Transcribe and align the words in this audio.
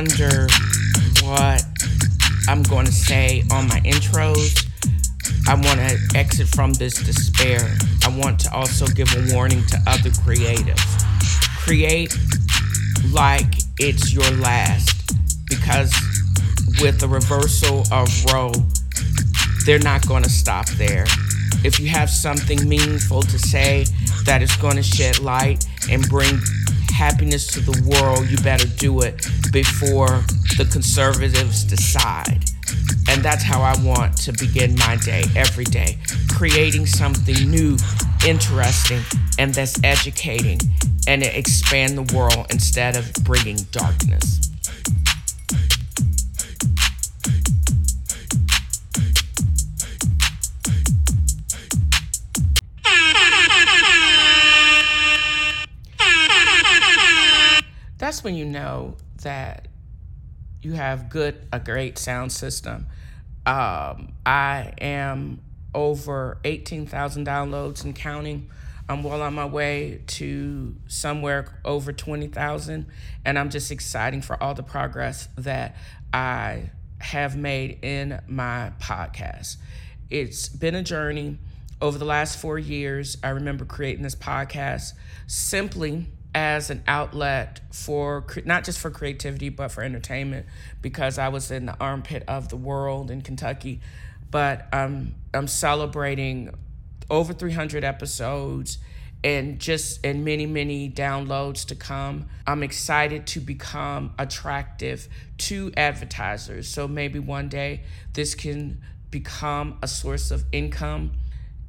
wonder 0.00 0.46
what 1.22 1.62
I'm 2.48 2.62
going 2.62 2.86
to 2.86 2.92
say 2.92 3.44
on 3.52 3.68
my 3.68 3.80
intros, 3.80 4.66
I 5.46 5.52
want 5.54 5.78
to 5.78 6.18
exit 6.18 6.48
from 6.48 6.72
this 6.72 6.94
despair. 6.94 7.60
I 8.02 8.08
want 8.08 8.40
to 8.40 8.54
also 8.54 8.86
give 8.86 9.08
a 9.14 9.34
warning 9.34 9.62
to 9.66 9.76
other 9.86 10.08
creatives. 10.08 10.80
Create 11.58 12.16
like 13.12 13.44
it's 13.78 14.14
your 14.14 14.30
last 14.38 15.12
because 15.50 15.92
with 16.80 16.98
the 16.98 17.08
reversal 17.08 17.84
of 17.92 18.08
Roe, 18.32 18.52
they're 19.66 19.80
not 19.80 20.08
going 20.08 20.22
to 20.22 20.30
stop 20.30 20.66
there. 20.70 21.04
If 21.62 21.78
you 21.78 21.90
have 21.90 22.08
something 22.08 22.66
meaningful 22.66 23.20
to 23.20 23.38
say 23.38 23.84
that 24.24 24.40
is 24.40 24.56
going 24.56 24.76
to 24.76 24.82
shed 24.82 25.18
light 25.18 25.66
and 25.90 26.08
bring 26.08 26.40
happiness 27.00 27.46
to 27.46 27.60
the 27.60 27.72
world, 27.88 28.28
you 28.28 28.36
better 28.44 28.68
do 28.76 29.00
it 29.00 29.26
before 29.50 30.22
the 30.58 30.68
conservatives 30.70 31.64
decide. 31.64 32.44
And 33.08 33.22
that's 33.22 33.42
how 33.42 33.62
I 33.62 33.74
want 33.82 34.18
to 34.18 34.32
begin 34.32 34.74
my 34.76 34.96
day 34.96 35.24
every 35.34 35.64
day, 35.64 35.96
creating 36.28 36.84
something 36.84 37.50
new, 37.50 37.78
interesting, 38.26 39.00
and 39.38 39.54
that's 39.54 39.82
educating 39.82 40.60
and 41.06 41.22
expand 41.22 41.96
the 41.96 42.14
world 42.14 42.46
instead 42.50 42.98
of 42.98 43.10
bringing 43.24 43.56
darkness. 43.72 44.49
When 58.24 58.34
you 58.34 58.44
know 58.44 58.96
that 59.22 59.68
you 60.62 60.72
have 60.72 61.08
good 61.08 61.46
a 61.52 61.60
great 61.60 61.98
sound 61.98 62.32
system. 62.32 62.86
Um, 63.46 64.12
I 64.26 64.72
am 64.80 65.40
over 65.74 66.38
18,000 66.44 67.26
downloads 67.26 67.84
and 67.84 67.94
counting. 67.94 68.50
I'm 68.88 69.02
well 69.02 69.22
on 69.22 69.34
my 69.34 69.46
way 69.46 70.02
to 70.08 70.74
somewhere 70.88 71.60
over 71.64 71.92
20,000 71.92 72.86
and 73.24 73.38
I'm 73.38 73.50
just 73.50 73.70
excited 73.70 74.24
for 74.24 74.42
all 74.42 74.54
the 74.54 74.64
progress 74.64 75.28
that 75.38 75.76
I 76.12 76.70
have 76.98 77.36
made 77.36 77.78
in 77.82 78.20
my 78.26 78.72
podcast. 78.80 79.56
It's 80.10 80.48
been 80.48 80.74
a 80.74 80.82
journey 80.82 81.38
over 81.80 81.98
the 81.98 82.04
last 82.04 82.38
4 82.38 82.58
years. 82.58 83.16
I 83.22 83.30
remember 83.30 83.64
creating 83.64 84.02
this 84.02 84.16
podcast 84.16 84.92
simply 85.28 86.08
as 86.34 86.70
an 86.70 86.82
outlet 86.86 87.60
for 87.72 88.24
not 88.44 88.64
just 88.64 88.78
for 88.78 88.90
creativity 88.90 89.48
but 89.48 89.68
for 89.68 89.82
entertainment 89.82 90.46
because 90.80 91.18
I 91.18 91.28
was 91.28 91.50
in 91.50 91.66
the 91.66 91.76
armpit 91.80 92.22
of 92.28 92.48
the 92.48 92.56
world 92.56 93.10
in 93.10 93.22
Kentucky. 93.22 93.80
But 94.30 94.68
um, 94.72 95.14
I'm 95.34 95.48
celebrating 95.48 96.54
over 97.10 97.32
300 97.32 97.82
episodes 97.82 98.78
and 99.22 99.58
just 99.58 100.04
and 100.06 100.24
many 100.24 100.46
many 100.46 100.88
downloads 100.88 101.66
to 101.66 101.74
come. 101.74 102.28
I'm 102.46 102.62
excited 102.62 103.26
to 103.28 103.40
become 103.40 104.14
attractive 104.18 105.08
to 105.38 105.72
advertisers. 105.76 106.68
So 106.68 106.86
maybe 106.86 107.18
one 107.18 107.48
day 107.48 107.82
this 108.12 108.34
can 108.34 108.80
become 109.10 109.78
a 109.82 109.88
source 109.88 110.30
of 110.30 110.44
income 110.52 111.12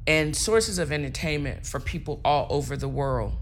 and 0.06 0.34
sources 0.34 0.78
of 0.78 0.92
entertainment 0.92 1.66
for 1.66 1.80
people 1.80 2.20
all 2.24 2.46
over 2.48 2.76
the 2.76 2.88
world 2.88 3.34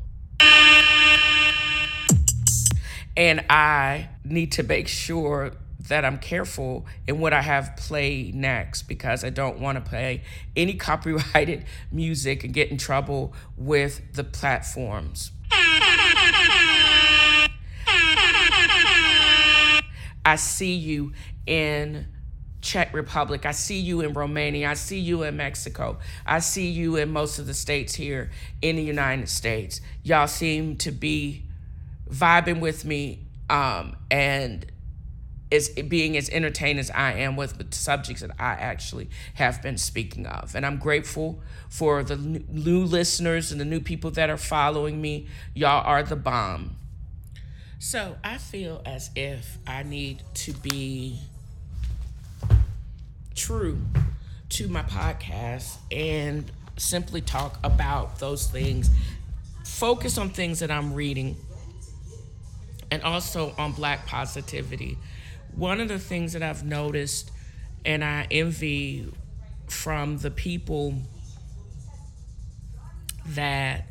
and 3.16 3.44
I 3.50 4.09
need 4.25 4.53
to 4.53 4.62
make 4.62 4.88
sure 4.88 5.53
that 5.88 6.04
I'm 6.04 6.19
careful 6.19 6.87
in 7.09 7.21
what 7.21 7.32
I 7.32 7.41
have 7.41 7.75
play 7.76 8.31
next 8.34 8.82
because 8.82 9.25
I 9.25 9.31
don't 9.31 9.59
want 9.59 9.82
to 9.82 9.88
play 9.88 10.22
any 10.54 10.75
copyrighted 10.88 11.65
music 11.91 12.44
and 12.44 12.53
get 12.53 12.70
in 12.70 12.76
trouble 12.76 13.32
with 13.56 14.12
the 14.12 14.25
platforms. 14.25 15.32
I 20.25 20.37
see 20.37 20.75
you 20.75 21.12
in 21.47 22.06
Czech 22.60 22.93
Republic. 22.93 23.47
I 23.47 23.53
see 23.53 23.81
you 23.81 24.03
in 24.03 24.12
Romania. 24.12 24.70
I 24.70 24.75
see 24.75 24.99
you 24.99 25.22
in 25.22 25.37
Mexico. 25.37 25.99
I 26.26 26.41
see 26.41 26.69
you 26.69 26.97
in 26.97 27.10
most 27.10 27.38
of 27.38 27.47
the 27.47 27.54
states 27.54 27.94
here 27.94 28.31
in 28.60 28.76
the 28.76 28.82
United 28.82 29.28
States. 29.28 29.81
Y'all 30.03 30.26
seem 30.28 30.76
to 30.76 30.93
be 30.93 31.47
vibing 32.10 32.60
with 32.60 32.84
me 32.84 33.26
um, 33.48 33.97
and 34.10 34.66
is 35.50 35.69
being 35.69 36.16
as 36.16 36.28
entertained 36.31 36.78
as 36.78 36.91
I 36.91 37.15
am 37.15 37.34
with 37.34 37.59
the 37.59 37.76
subjects 37.76 38.22
that 38.22 38.31
I 38.38 38.53
actually 38.53 39.10
have 39.34 39.60
been 39.62 39.76
speaking 39.76 40.26
of. 40.26 40.54
And 40.54 40.65
I'm 40.65 40.78
grateful 40.78 41.41
for 41.69 42.04
the 42.04 42.16
new 42.16 42.84
listeners 42.84 43.50
and 43.50 43.60
the 43.60 43.65
new 43.65 43.81
people 43.81 44.12
that 44.12 44.31
are 44.31 44.37
following 44.37 45.00
me. 45.00 45.26
Y'all 45.54 45.84
are 45.84 46.04
the 46.04 46.16
bomb. 46.16 46.76
So 47.81 48.16
I 48.22 48.38
feel 48.38 48.82
as 48.87 49.10
if 49.16 49.59
I 49.66 49.82
need 49.82 50.22
to 50.34 50.53
be 50.53 51.19
true 53.34 53.81
to 54.50 54.69
my 54.69 54.82
podcast 54.82 55.78
and 55.91 56.50
simply 56.76 57.20
talk 57.20 57.59
about 57.65 58.19
those 58.19 58.47
things, 58.47 58.91
focus 59.65 60.19
on 60.19 60.31
things 60.31 60.60
that 60.60 60.70
I'm 60.70 60.94
reading 60.94 61.37
and 62.91 63.03
also 63.03 63.55
on 63.59 63.73
black 63.73 64.06
positivity. 64.06 64.99
One 65.55 65.81
of 65.81 65.89
the 65.89 65.99
things 65.99 66.33
that 66.33 66.43
I've 66.43 66.65
noticed 66.65 67.31
and 67.84 68.05
I 68.05 68.27
envy 68.31 69.12
from 69.69 70.19
the 70.19 70.31
people 70.31 70.95
that 73.29 73.87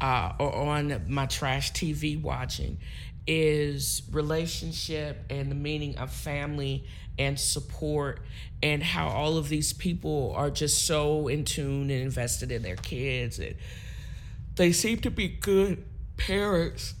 uh, 0.00 0.32
are 0.38 0.52
on 0.52 1.02
my 1.08 1.26
trash 1.26 1.72
TV 1.72 2.20
watching 2.20 2.78
is 3.26 4.02
relationship 4.10 5.24
and 5.30 5.50
the 5.50 5.54
meaning 5.54 5.96
of 5.98 6.12
family 6.12 6.84
and 7.18 7.38
support 7.38 8.20
and 8.62 8.82
how 8.82 9.08
all 9.08 9.36
of 9.36 9.48
these 9.48 9.72
people 9.72 10.32
are 10.36 10.50
just 10.50 10.86
so 10.86 11.28
in 11.28 11.44
tune 11.44 11.90
and 11.90 12.02
invested 12.02 12.50
in 12.50 12.62
their 12.62 12.76
kids 12.76 13.38
and 13.38 13.54
they 14.56 14.72
seem 14.72 14.98
to 14.98 15.10
be 15.10 15.28
good 15.28 15.84
parents 16.16 16.94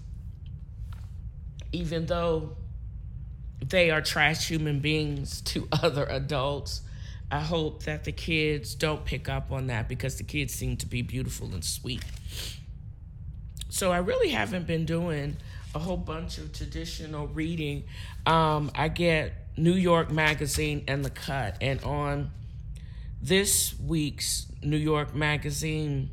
even 1.72 2.06
though 2.06 2.56
they 3.68 3.90
are 3.90 4.02
trash 4.02 4.48
human 4.48 4.80
beings 4.80 5.40
to 5.42 5.68
other 5.82 6.04
adults. 6.04 6.82
I 7.30 7.40
hope 7.40 7.84
that 7.84 8.04
the 8.04 8.12
kids 8.12 8.74
don't 8.74 9.04
pick 9.04 9.28
up 9.28 9.52
on 9.52 9.68
that 9.68 9.88
because 9.88 10.16
the 10.16 10.24
kids 10.24 10.52
seem 10.52 10.76
to 10.78 10.86
be 10.86 11.00
beautiful 11.00 11.52
and 11.54 11.64
sweet. 11.64 12.04
So 13.70 13.90
I 13.90 13.98
really 13.98 14.28
haven't 14.28 14.66
been 14.66 14.84
doing 14.84 15.38
a 15.74 15.78
whole 15.78 15.96
bunch 15.96 16.36
of 16.36 16.52
traditional 16.52 17.28
reading. 17.28 17.84
Um, 18.26 18.70
I 18.74 18.88
get 18.88 19.32
New 19.56 19.72
York 19.72 20.10
Magazine 20.10 20.84
and 20.86 21.02
The 21.02 21.10
Cut, 21.10 21.56
and 21.62 21.82
on 21.84 22.30
this 23.22 23.74
week's 23.80 24.46
New 24.62 24.76
York 24.76 25.14
Magazine, 25.14 26.10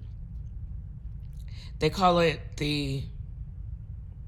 they 1.80 1.90
call 1.90 2.20
it 2.20 2.40
the 2.56 3.04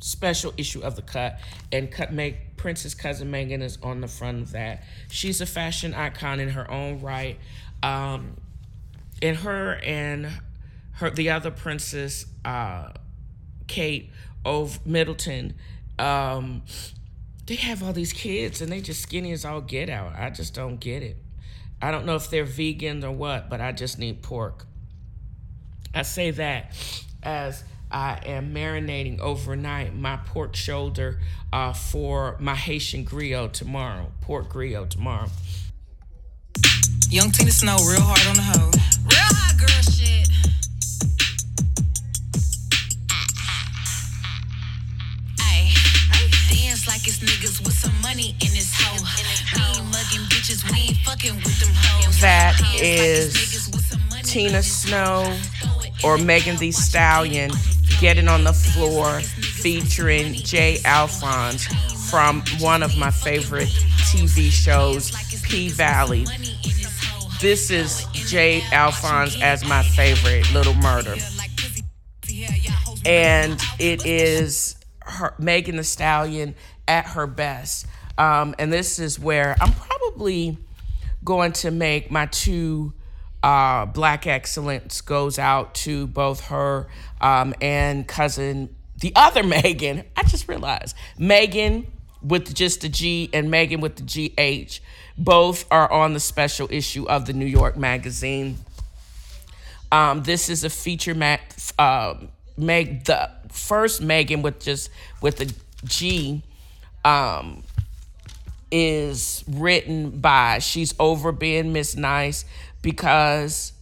special 0.01 0.53
issue 0.57 0.81
of 0.81 0.95
the 0.95 1.01
cut 1.01 1.39
and 1.71 1.91
cut 1.91 2.11
make 2.11 2.57
princess 2.57 2.93
cousin 2.95 3.29
megan 3.29 3.61
is 3.61 3.77
on 3.83 4.01
the 4.01 4.07
front 4.07 4.41
of 4.41 4.51
that. 4.51 4.83
She's 5.09 5.41
a 5.41 5.45
fashion 5.45 5.93
icon 5.93 6.39
in 6.39 6.49
her 6.49 6.69
own 6.69 7.01
right 7.01 7.37
um 7.83 8.35
and 9.21 9.37
her 9.37 9.75
and 9.83 10.27
her 10.93 11.09
the 11.11 11.29
other 11.29 11.51
princess 11.51 12.25
uh 12.43 12.89
kate 13.67 14.11
of 14.43 14.85
middleton 14.85 15.53
um 15.99 16.63
they 17.45 17.55
have 17.55 17.83
all 17.83 17.93
these 17.93 18.13
kids 18.13 18.61
and 18.61 18.71
they 18.71 18.81
just 18.81 19.01
skinny 19.01 19.31
as 19.31 19.43
all 19.43 19.61
get 19.61 19.89
out. 19.89 20.13
I 20.15 20.29
just 20.29 20.53
don't 20.53 20.79
get 20.79 21.03
it. 21.03 21.17
I 21.81 21.91
don't 21.91 22.05
know 22.05 22.15
if 22.15 22.29
they're 22.29 22.45
vegan 22.45 23.03
or 23.03 23.11
what 23.11 23.49
but 23.49 23.61
i 23.61 23.71
just 23.71 23.99
need 23.99 24.21
pork. 24.21 24.65
I 25.93 26.03
say 26.03 26.31
that 26.31 26.73
as 27.21 27.63
I 27.91 28.19
am 28.25 28.53
marinating 28.53 29.19
overnight 29.19 29.93
my 29.93 30.15
pork 30.15 30.55
shoulder 30.55 31.19
uh, 31.51 31.73
for 31.73 32.37
my 32.39 32.55
Haitian 32.55 33.05
griot 33.05 33.51
tomorrow, 33.51 34.11
pork 34.21 34.47
griot 34.49 34.89
tomorrow. 34.89 35.27
Young 37.09 37.31
Tina 37.31 37.51
Snow, 37.51 37.75
real 37.75 37.99
hard 37.99 38.25
on 38.27 38.35
the 38.35 38.41
hoe. 38.41 38.71
Real 39.03 39.35
hot 39.35 39.57
girl 39.59 39.67
shit. 39.67 40.29
dance 46.49 46.87
like 46.87 47.05
it's 47.05 47.19
niggas 47.19 47.63
with 47.65 47.73
some 47.73 48.01
money 48.01 48.29
in 48.39 48.51
this 48.53 48.71
hoe. 48.73 49.03
We 49.53 49.67
ain't 49.67 49.85
mugging 49.91 50.25
bitches, 50.29 50.63
we 50.71 50.79
ain't 50.79 50.97
fucking 50.99 51.35
with 51.35 51.59
them 51.59 51.73
hoes. 51.75 52.21
That 52.21 52.57
is 52.81 53.69
Tina 54.23 54.63
Snow 54.63 55.37
or 56.05 56.17
Megan 56.17 56.55
Thee 56.55 56.71
Stallion 56.71 57.51
Getting 58.01 58.27
on 58.27 58.43
the 58.43 58.51
Floor 58.51 59.19
featuring 59.19 60.33
Jay 60.33 60.79
Alphonse 60.85 61.67
from 62.09 62.41
one 62.59 62.81
of 62.81 62.97
my 62.97 63.11
favorite 63.11 63.67
TV 64.09 64.49
shows, 64.49 65.11
P 65.43 65.69
Valley. 65.69 66.25
This 67.39 67.69
is 67.69 68.03
Jay 68.11 68.63
Alphonse 68.71 69.39
as 69.39 69.63
my 69.63 69.83
favorite, 69.83 70.51
Little 70.51 70.73
Murder. 70.73 71.15
And 73.05 73.61
it 73.77 74.03
is 74.03 74.77
her, 75.01 75.35
Megan 75.37 75.77
Thee 75.77 75.83
Stallion 75.83 76.55
at 76.87 77.05
her 77.05 77.27
best. 77.27 77.85
Um, 78.17 78.55
and 78.57 78.73
this 78.73 78.97
is 78.97 79.19
where 79.19 79.55
I'm 79.61 79.73
probably 79.73 80.57
going 81.23 81.51
to 81.51 81.69
make 81.69 82.09
my 82.09 82.25
two 82.25 82.93
uh, 83.43 83.85
black 83.85 84.27
excellence 84.27 85.01
goes 85.01 85.39
out 85.39 85.73
to 85.73 86.07
both 86.07 86.47
her 86.47 86.87
um, 87.19 87.53
and 87.61 88.07
cousin, 88.07 88.75
the 88.99 89.13
other 89.15 89.43
Megan. 89.63 90.03
I 90.15 90.23
just 90.23 90.47
realized 90.47 90.95
Megan 91.17 91.91
with 92.21 92.53
just 92.53 92.81
the 92.81 92.89
G 92.89 93.29
and 93.33 93.49
Megan 93.49 93.81
with 93.81 93.95
the 93.95 94.03
GH. 94.03 94.79
Both 95.17 95.65
are 95.71 95.91
on 95.91 96.13
the 96.13 96.19
special 96.19 96.67
issue 96.71 97.07
of 97.07 97.25
the 97.25 97.33
New 97.33 97.45
York 97.45 97.77
Magazine. 97.77 98.57
Um, 99.91 100.23
this 100.23 100.49
is 100.49 100.63
a 100.63 100.69
feature 100.69 101.15
mat. 101.15 101.71
Uh, 101.77 102.15
Meg 102.57 103.05
the 103.05 103.29
first 103.49 104.01
Megan 104.01 104.41
with 104.41 104.59
just 104.59 104.89
with 105.21 105.37
the 105.37 105.53
G. 105.85 106.43
Um, 107.03 107.63
is 108.71 109.43
written 109.47 110.21
by 110.21 110.59
she's 110.59 110.95
over 110.97 111.31
being 111.31 111.73
Miss 111.73 111.95
Nice 111.97 112.45
because 112.81 113.73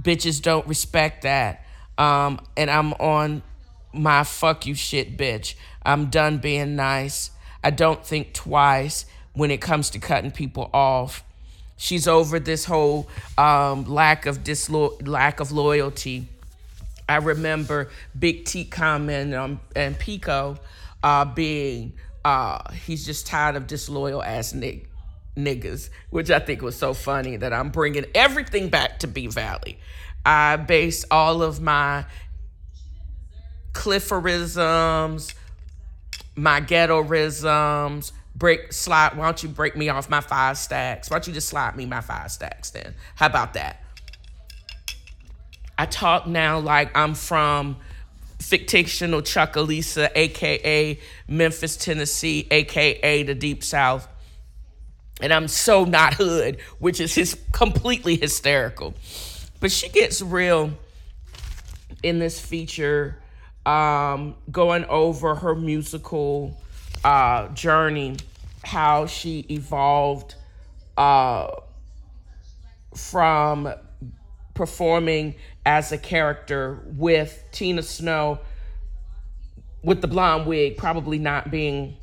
bitches 0.00 0.40
don't 0.40 0.66
respect 0.66 1.22
that. 1.22 1.64
Um, 1.98 2.40
and 2.56 2.70
I'm 2.70 2.92
on 2.94 3.42
my 3.92 4.24
fuck 4.24 4.66
you 4.66 4.74
shit, 4.74 5.16
bitch. 5.16 5.54
I'm 5.82 6.06
done 6.06 6.38
being 6.38 6.76
nice. 6.76 7.30
I 7.64 7.70
don't 7.70 8.04
think 8.04 8.34
twice 8.34 9.06
when 9.32 9.50
it 9.50 9.60
comes 9.60 9.90
to 9.90 9.98
cutting 9.98 10.30
people 10.30 10.70
off. 10.72 11.24
She's 11.78 12.08
over 12.08 12.38
this 12.38 12.64
whole 12.64 13.08
um, 13.36 13.84
lack 13.84 14.26
of 14.26 14.42
dislo- 14.42 15.06
lack 15.06 15.40
of 15.40 15.52
loyalty. 15.52 16.28
I 17.08 17.16
remember 17.16 17.90
Big 18.18 18.44
T 18.44 18.64
comment 18.64 19.34
um, 19.34 19.60
and 19.74 19.98
Pico 19.98 20.58
uh, 21.02 21.24
being 21.24 21.92
uh, 22.24 22.72
he's 22.72 23.06
just 23.06 23.26
tired 23.26 23.54
of 23.54 23.66
disloyal 23.66 24.22
ass 24.22 24.52
nig- 24.52 24.88
niggas, 25.36 25.90
which 26.10 26.30
I 26.30 26.38
think 26.38 26.62
was 26.62 26.76
so 26.76 26.94
funny 26.94 27.36
that 27.36 27.52
I'm 27.52 27.70
bringing 27.70 28.06
everything 28.14 28.68
back 28.68 29.00
to 29.00 29.08
P 29.08 29.26
Valley. 29.28 29.78
I 30.24 30.56
base 30.56 31.04
all 31.10 31.42
of 31.42 31.60
my 31.60 32.06
Clifforisms, 33.72 35.34
my 36.34 36.60
ghettoisms, 36.60 38.12
break 38.34 38.72
slide. 38.72 39.16
Why 39.16 39.26
don't 39.26 39.42
you 39.42 39.48
break 39.48 39.76
me 39.76 39.88
off 39.88 40.08
my 40.08 40.20
five 40.20 40.58
stacks? 40.58 41.10
Why 41.10 41.16
don't 41.16 41.28
you 41.28 41.34
just 41.34 41.48
slide 41.48 41.76
me 41.76 41.86
my 41.86 42.00
five 42.00 42.32
stacks 42.32 42.70
then? 42.70 42.94
How 43.14 43.26
about 43.26 43.54
that? 43.54 43.82
I 45.78 45.84
talk 45.84 46.26
now 46.26 46.58
like 46.58 46.96
I'm 46.96 47.14
from 47.14 47.76
fictional 48.40 49.20
Chucalissa, 49.22 50.10
aka 50.14 50.98
Memphis, 51.28 51.76
Tennessee, 51.76 52.46
aka 52.50 53.22
the 53.22 53.34
Deep 53.34 53.62
South. 53.62 54.08
And 55.20 55.32
I'm 55.32 55.48
so 55.48 55.84
not 55.84 56.14
hood, 56.14 56.58
which 56.78 57.00
is 57.00 57.14
his 57.14 57.38
completely 57.52 58.16
hysterical. 58.16 58.94
But 59.60 59.72
she 59.72 59.88
gets 59.88 60.20
real 60.20 60.72
in 62.02 62.18
this 62.18 62.38
feature, 62.38 63.18
um, 63.64 64.36
going 64.50 64.84
over 64.84 65.34
her 65.34 65.54
musical 65.54 66.60
uh, 67.04 67.48
journey, 67.48 68.16
how 68.62 69.06
she 69.06 69.46
evolved 69.50 70.34
uh, 70.96 71.48
from 72.94 73.72
performing 74.54 75.34
as 75.64 75.92
a 75.92 75.98
character 75.98 76.82
with 76.86 77.42
Tina 77.52 77.82
Snow 77.82 78.38
with 79.82 80.00
the 80.00 80.08
blonde 80.08 80.46
wig 80.46 80.76
probably 80.76 81.18
not 81.18 81.50
being 81.50 81.96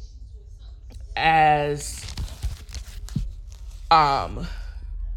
as 1.17 2.12
um 3.93 4.47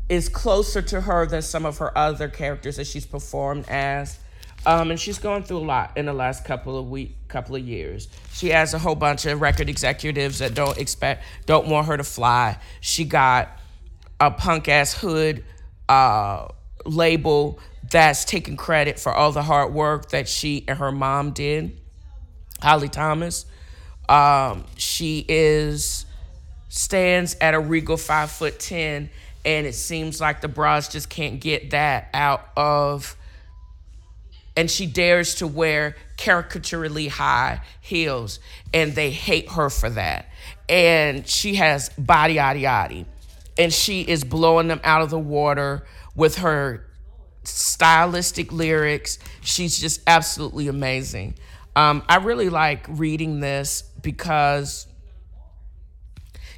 is 0.09 0.29
closer 0.29 0.81
to 0.81 1.01
her 1.01 1.27
than 1.27 1.43
some 1.43 1.67
of 1.67 1.79
her 1.79 1.97
other 1.99 2.29
characters 2.29 2.77
that 2.77 2.87
she's 2.87 3.07
performed 3.07 3.65
as. 3.69 4.19
Um, 4.65 4.91
and 4.91 4.99
she's 4.99 5.19
going 5.19 5.45
through 5.45 5.59
a 5.59 5.67
lot 5.67 5.97
in 5.97 6.07
the 6.07 6.13
last 6.13 6.45
couple 6.45 6.79
of 6.79 6.89
week, 6.89 7.17
couple 7.29 7.55
of 7.57 7.63
years. 7.63 8.09
She 8.33 8.49
has 8.49 8.75
a 8.75 8.79
whole 8.79 8.95
bunch 8.95 9.25
of 9.27 9.41
record 9.41 9.69
executives 9.69 10.41
that 10.41 10.55
don't 10.55 10.77
expect, 10.79 11.25
don't 11.47 11.69
want 11.69 11.87
her 11.87 11.97
to 11.97 12.05
fly. 12.05 12.59
She 12.81 13.05
got 13.05 13.49
a 14.19 14.31
punk 14.31 14.69
ass 14.69 14.93
hood 14.95 15.45
uh, 15.89 16.49
label 16.85 17.61
that's 17.91 18.25
taking 18.25 18.57
credit 18.57 18.99
for 18.99 19.13
all 19.13 19.31
the 19.31 19.43
hard 19.43 19.73
work 19.73 20.11
that 20.11 20.29
she 20.29 20.65
and 20.67 20.79
her 20.79 20.91
mom 20.91 21.31
did. 21.31 21.77
Holly 22.61 22.89
Thomas. 22.89 23.47
Um, 24.09 24.65
she 24.77 25.25
is 25.29 26.06
stands 26.69 27.37
at 27.41 27.55
a 27.55 27.61
regal 27.61 27.97
five 27.97 28.31
foot 28.31 28.59
ten, 28.59 29.11
and 29.45 29.67
it 29.67 29.75
seems 29.75 30.21
like 30.21 30.41
the 30.41 30.49
bras 30.49 30.89
just 30.89 31.09
can't 31.09 31.41
get 31.41 31.71
that 31.71 32.09
out 32.13 32.49
of. 32.57 33.17
And 34.57 34.71
she 34.71 34.87
dares 34.87 35.37
to 35.37 35.47
wear 35.47 35.97
caricaturely 36.17 37.09
high 37.09 37.61
heels, 37.81 38.41
and 38.73 38.95
they 38.95 39.11
hate 39.11 39.51
her 39.51 39.69
for 39.69 39.91
that. 39.91 40.27
And 40.69 41.29
she 41.29 41.57
has 41.57 41.91
body, 41.91 42.37
yaddy, 42.37 42.63
yaddy, 42.63 43.05
and 43.59 43.73
she 43.73 44.03
is 44.03 44.25
blowing 44.25 44.69
them 44.69 44.81
out 44.83 45.03
of 45.03 45.11
the 45.11 45.19
water 45.19 45.87
with 46.15 46.39
her 46.39 46.87
stylistic 47.45 48.51
lyrics. 48.51 49.19
She's 49.43 49.79
just 49.79 50.01
absolutely 50.07 50.69
amazing. 50.69 51.35
Um, 51.77 52.03
I 52.09 52.17
really 52.17 52.49
like 52.49 52.87
reading 52.89 53.41
this 53.41 53.83
because 54.03 54.87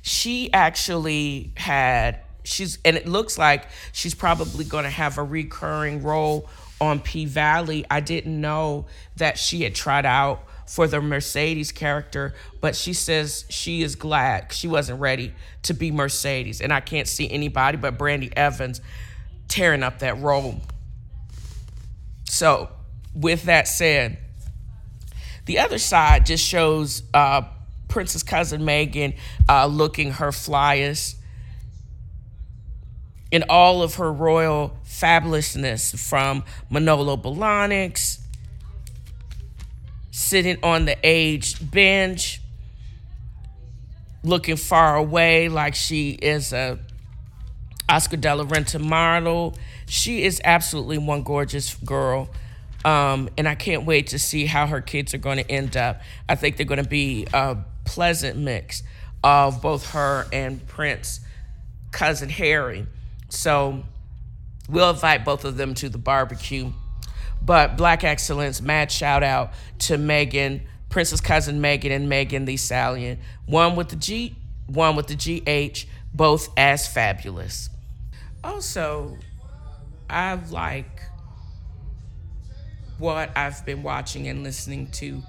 she 0.08 0.50
actually 0.52 1.52
had 1.56 2.20
she's 2.42 2.78
and 2.84 2.96
it 2.96 3.06
looks 3.06 3.36
like 3.36 3.68
she's 3.92 4.14
probably 4.14 4.64
going 4.64 4.84
to 4.84 4.90
have 4.90 5.18
a 5.18 5.22
recurring 5.22 6.02
role 6.02 6.48
on 6.80 7.00
P 7.00 7.26
Valley. 7.26 7.84
I 7.90 8.00
didn't 8.00 8.40
know 8.40 8.86
that 9.16 9.38
she 9.38 9.62
had 9.62 9.74
tried 9.74 10.06
out 10.06 10.42
for 10.66 10.86
the 10.86 11.00
Mercedes 11.00 11.72
character, 11.72 12.34
but 12.60 12.74
she 12.74 12.92
says 12.92 13.44
she 13.50 13.82
is 13.82 13.96
glad 13.96 14.52
she 14.52 14.66
wasn't 14.66 15.00
ready 15.00 15.34
to 15.62 15.74
be 15.74 15.90
Mercedes, 15.90 16.60
and 16.60 16.72
I 16.72 16.80
can't 16.80 17.06
see 17.06 17.30
anybody 17.30 17.76
but 17.76 17.98
Brandee 17.98 18.30
Evans 18.34 18.80
tearing 19.46 19.82
up 19.82 19.98
that 19.98 20.18
role. 20.18 20.60
So, 22.24 22.70
with 23.14 23.44
that 23.44 23.68
said, 23.68 24.18
the 25.46 25.58
other 25.58 25.78
side 25.78 26.26
just 26.26 26.44
shows 26.44 27.02
uh, 27.12 27.42
Princess 27.88 28.22
Cousin 28.22 28.64
Megan 28.64 29.14
uh, 29.48 29.66
looking 29.66 30.12
her 30.12 30.28
flyest 30.28 31.16
in 33.30 33.44
all 33.48 33.82
of 33.82 33.96
her 33.96 34.12
royal 34.12 34.76
fabulousness 34.86 35.98
from 35.98 36.44
Manolo 36.70 37.16
Blahniks, 37.16 38.20
sitting 40.10 40.58
on 40.62 40.86
the 40.86 40.96
aged 41.02 41.70
bench, 41.70 42.40
looking 44.24 44.56
far 44.56 44.96
away 44.96 45.48
like 45.48 45.74
she 45.74 46.10
is 46.10 46.52
a 46.52 46.78
Oscar 47.88 48.16
de 48.16 48.34
la 48.34 48.44
Renta 48.44 48.80
model. 48.80 49.56
She 49.86 50.22
is 50.22 50.40
absolutely 50.44 50.98
one 50.98 51.22
gorgeous 51.22 51.74
girl. 51.76 52.28
Um, 52.84 53.28
and 53.36 53.48
I 53.48 53.54
can't 53.54 53.84
wait 53.84 54.08
to 54.08 54.18
see 54.18 54.46
how 54.46 54.66
her 54.66 54.80
kids 54.80 55.12
are 55.12 55.18
going 55.18 55.38
to 55.38 55.50
end 55.50 55.76
up. 55.76 56.00
I 56.28 56.34
think 56.34 56.56
they're 56.56 56.66
going 56.66 56.82
to 56.82 56.88
be 56.88 57.26
a 57.32 57.56
pleasant 57.88 58.36
mix 58.36 58.82
of 59.24 59.62
both 59.62 59.92
her 59.92 60.26
and 60.30 60.64
Prince 60.66 61.20
cousin 61.90 62.28
Harry. 62.28 62.86
So 63.30 63.82
we'll 64.68 64.90
invite 64.90 65.24
both 65.24 65.44
of 65.44 65.56
them 65.56 65.74
to 65.74 65.88
the 65.88 65.98
barbecue. 65.98 66.70
But 67.40 67.76
Black 67.76 68.04
Excellence, 68.04 68.60
mad 68.60 68.92
shout 68.92 69.22
out 69.22 69.52
to 69.80 69.96
Megan, 69.96 70.62
Prince's 70.90 71.20
cousin 71.20 71.60
Megan, 71.60 71.92
and 71.92 72.08
Megan 72.08 72.44
Thee 72.44 72.58
Stallion. 72.58 73.18
One 73.46 73.74
with 73.74 73.88
the 73.88 73.96
G, 73.96 74.36
one 74.66 74.96
with 74.96 75.06
the 75.06 75.14
GH, 75.14 75.86
both 76.14 76.50
as 76.56 76.86
fabulous. 76.86 77.70
Also, 78.44 79.16
I 80.10 80.34
like 80.50 81.02
what 82.98 83.30
I've 83.36 83.64
been 83.64 83.82
watching 83.82 84.28
and 84.28 84.42
listening 84.42 84.90
to. 84.92 85.22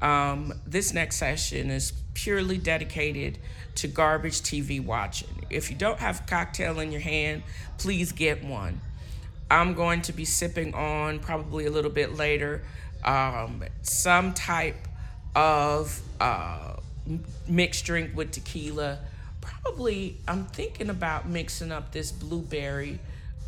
Um, 0.00 0.52
this 0.66 0.92
next 0.92 1.16
session 1.16 1.70
is 1.70 1.92
purely 2.14 2.58
dedicated 2.58 3.38
to 3.76 3.88
garbage 3.88 4.40
TV 4.40 4.84
watching. 4.84 5.46
If 5.50 5.70
you 5.70 5.76
don't 5.76 5.98
have 5.98 6.20
a 6.20 6.24
cocktail 6.24 6.80
in 6.80 6.92
your 6.92 7.00
hand, 7.00 7.42
please 7.78 8.12
get 8.12 8.44
one. 8.44 8.80
I'm 9.50 9.74
going 9.74 10.02
to 10.02 10.12
be 10.12 10.24
sipping 10.24 10.74
on 10.74 11.18
probably 11.18 11.66
a 11.66 11.70
little 11.70 11.90
bit 11.90 12.16
later 12.16 12.62
um, 13.04 13.64
some 13.82 14.32
type 14.32 14.88
of 15.34 16.00
uh, 16.20 16.76
mixed 17.48 17.84
drink 17.84 18.12
with 18.14 18.32
tequila. 18.32 18.98
Probably, 19.40 20.18
I'm 20.28 20.46
thinking 20.46 20.90
about 20.90 21.28
mixing 21.28 21.72
up 21.72 21.92
this 21.92 22.12
blueberry 22.12 23.00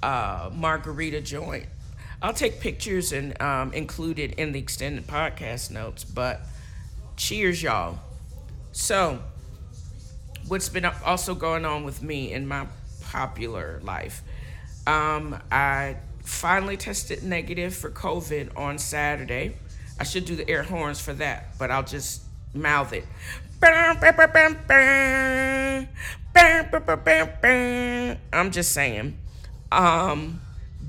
uh, 0.03 0.51
margarita 0.53 1.21
joint. 1.21 1.67
I'll 2.21 2.35
take 2.35 2.61
pictures 2.61 3.13
and 3.13 3.41
um, 3.41 3.73
include 3.73 4.19
it 4.19 4.35
in 4.35 4.53
the 4.53 4.59
extended 4.59 5.07
podcast 5.07 5.71
notes. 5.71 6.05
But 6.05 6.41
cheers, 7.17 7.63
y'all. 7.63 7.99
So, 8.75 9.21
what's 10.49 10.69
been 10.69 10.85
also 10.85 11.37
going 11.37 11.65
on 11.65 11.85
with 11.85 12.03
me 12.03 12.33
in 12.33 12.49
my 12.49 12.67
popular 13.03 13.81
life? 13.85 14.21
Um, 14.85 15.41
I 15.53 15.99
finally 16.25 16.77
tested 16.77 17.23
negative 17.23 17.73
for 17.77 17.89
COVID 17.89 18.59
on 18.59 18.79
Saturday. 18.79 19.55
I 20.01 20.03
should 20.03 20.25
do 20.25 20.35
the 20.35 20.51
air 20.51 20.65
horns 20.65 21.01
for 21.01 21.13
that, 21.15 21.57
but 21.57 21.71
I'll 21.71 21.85
just 21.85 22.23
mouth 22.53 22.93
it. 22.93 23.05
I'm 28.33 28.51
just 28.51 28.73
saying. 28.73 29.17
Um, 29.71 30.41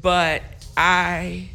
but 0.01 0.41
I 0.75 1.49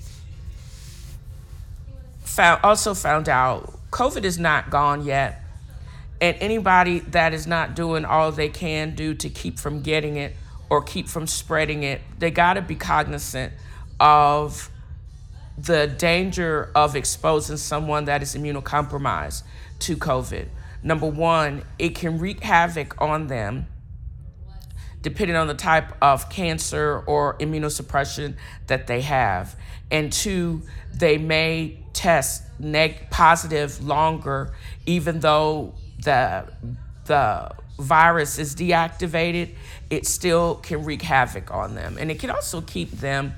found 2.21 2.61
also 2.63 2.95
found 2.95 3.29
out 3.29 3.75
COVID 3.91 4.23
is 4.23 4.39
not 4.39 4.71
gone 4.71 5.05
yet. 5.05 5.39
And 6.21 6.37
anybody 6.41 7.00
that 7.00 7.33
is 7.33 7.47
not 7.47 7.75
doing 7.75 8.05
all 8.05 8.31
they 8.31 8.49
can 8.49 8.95
do 8.95 9.15
to 9.15 9.29
keep 9.29 9.59
from 9.59 9.81
getting 9.81 10.17
it 10.17 10.35
or 10.69 10.83
keep 10.83 11.09
from 11.09 11.27
spreading 11.27 11.83
it, 11.83 12.00
they 12.19 12.31
got 12.31 12.55
to 12.55 12.62
be 12.62 12.75
cognizant 12.75 13.53
of 13.99 14.71
the 15.57 15.87
danger 15.87 16.71
of 16.75 16.97
exposing 16.97 17.57
someone 17.57 18.07
that 18.07 18.23
is 18.23 18.35
immunocompromised 18.35 19.43
to 19.81 19.97
COVID. 19.97 20.49
Number 20.83 21.07
one, 21.07 21.62
it 21.79 21.95
can 21.95 22.19
wreak 22.19 22.41
havoc 22.43 23.00
on 23.00 23.27
them 23.27 23.67
depending 25.03 25.37
on 25.37 25.47
the 25.47 25.55
type 25.55 25.93
of 26.03 26.29
cancer 26.29 27.03
or 27.07 27.37
immunosuppression 27.39 28.35
that 28.67 28.87
they 28.87 29.00
have. 29.00 29.57
And 29.91 30.12
two, 30.12 30.62
they 30.93 31.19
may 31.19 31.79
test 31.93 32.43
neg- 32.59 33.11
positive 33.11 33.83
longer, 33.83 34.53
even 34.87 35.21
though 35.21 35.75
the 36.02 36.52
the 37.07 37.50
virus 37.78 38.38
is 38.38 38.54
deactivated, 38.54 39.54
it 39.88 40.07
still 40.07 40.57
can 40.57 40.85
wreak 40.85 41.02
havoc 41.02 41.50
on 41.50 41.75
them. 41.75 41.97
And 41.99 42.11
it 42.11 42.19
can 42.19 42.30
also 42.30 42.61
keep 42.61 42.90
them 42.92 43.35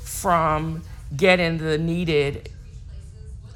from 0.00 0.82
getting 1.16 1.58
the 1.58 1.78
needed 1.78 2.50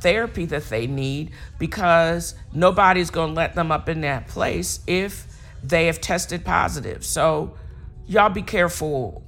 therapy 0.00 0.44
that 0.46 0.68
they 0.68 0.86
need 0.86 1.30
because 1.58 2.34
nobody's 2.52 3.10
going 3.10 3.30
to 3.30 3.34
let 3.34 3.54
them 3.54 3.72
up 3.72 3.88
in 3.88 4.02
that 4.02 4.28
place 4.28 4.80
if 4.86 5.26
they 5.64 5.86
have 5.86 6.00
tested 6.00 6.44
positive. 6.44 7.04
So, 7.04 7.56
y'all 8.06 8.28
be 8.28 8.42
careful. 8.42 9.22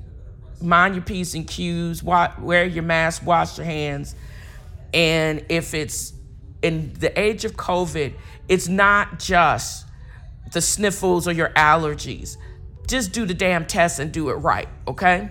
Mind 0.60 0.94
your 0.94 1.04
P's 1.04 1.34
and 1.34 1.46
Q's, 1.46 2.02
wear 2.02 2.64
your 2.64 2.82
mask, 2.82 3.24
wash 3.24 3.56
your 3.58 3.64
hands. 3.64 4.14
And 4.92 5.44
if 5.48 5.74
it's 5.74 6.12
in 6.62 6.92
the 6.94 7.18
age 7.18 7.44
of 7.44 7.56
COVID, 7.56 8.14
it's 8.48 8.68
not 8.68 9.18
just 9.18 9.86
the 10.52 10.60
sniffles 10.60 11.28
or 11.28 11.32
your 11.32 11.50
allergies. 11.50 12.36
Just 12.86 13.12
do 13.12 13.26
the 13.26 13.34
damn 13.34 13.66
test 13.66 13.98
and 13.98 14.10
do 14.12 14.30
it 14.30 14.34
right, 14.34 14.68
okay? 14.86 15.30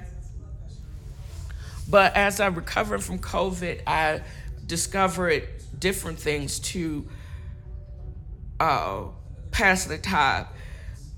But 1.90 2.16
as 2.16 2.40
I 2.40 2.48
recovered 2.48 3.04
from 3.04 3.20
COVID, 3.20 3.82
I 3.88 4.22
discovered 4.66 5.48
different 5.80 6.20
things 6.20 6.60
to 6.60 7.08
uh, 8.60 9.06
pass 9.52 9.86
the 9.86 9.98
time. 9.98 10.46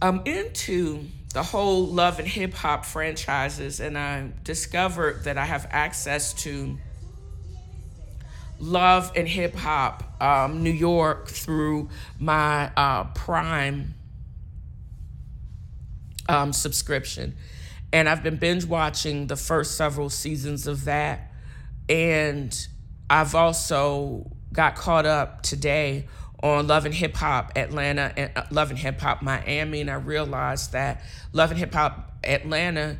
I'm 0.01 0.22
into 0.25 1.06
the 1.34 1.44
whole 1.44 1.88
love 1.88 2.20
and 2.20 2.28
hip 2.28 2.54
hop 2.54 2.86
franchises, 2.86 3.80
and 3.80 3.98
I 3.98 4.32
discovered 4.44 5.25
that 5.25 5.38
I 5.38 5.46
have 5.46 5.68
access 5.72 6.34
to 6.44 6.78
love 8.60 9.12
and 9.16 9.28
hip 9.28 9.56
hop 9.56 10.04
um, 10.22 10.63
New 10.63 10.72
York 10.72 11.28
through 11.30 11.89
my 12.20 12.72
uh, 12.75 13.06
Prime 13.06 13.96
um, 16.28 16.54
subscription. 16.54 17.36
And 17.92 18.08
I've 18.08 18.22
been 18.22 18.36
binge 18.36 18.66
watching 18.66 19.28
the 19.28 19.36
first 19.36 19.75
several 19.75 20.10
seasons 20.10 20.68
of 20.68 20.86
that. 20.86 21.32
And 21.88 22.56
I've 23.10 23.34
also 23.34 24.30
got 24.54 24.75
caught 24.75 25.06
up 25.08 25.42
today 25.42 26.08
on 26.44 26.68
Love 26.68 26.86
and 26.86 26.94
Hip 26.94 27.16
Hop 27.16 27.54
Atlanta 27.56 28.13
and 28.16 28.32
uh, 28.36 28.44
Love 28.51 28.70
and 28.70 28.80
Hip 28.80 29.01
Hop 29.01 29.22
Miami. 29.22 29.82
And 29.82 29.89
I 29.89 29.96
realized 29.96 30.74
that 30.74 31.01
Love 31.34 31.50
and 31.50 31.60
Hip 31.60 31.74
Hop 31.74 32.12
Atlanta, 32.24 32.98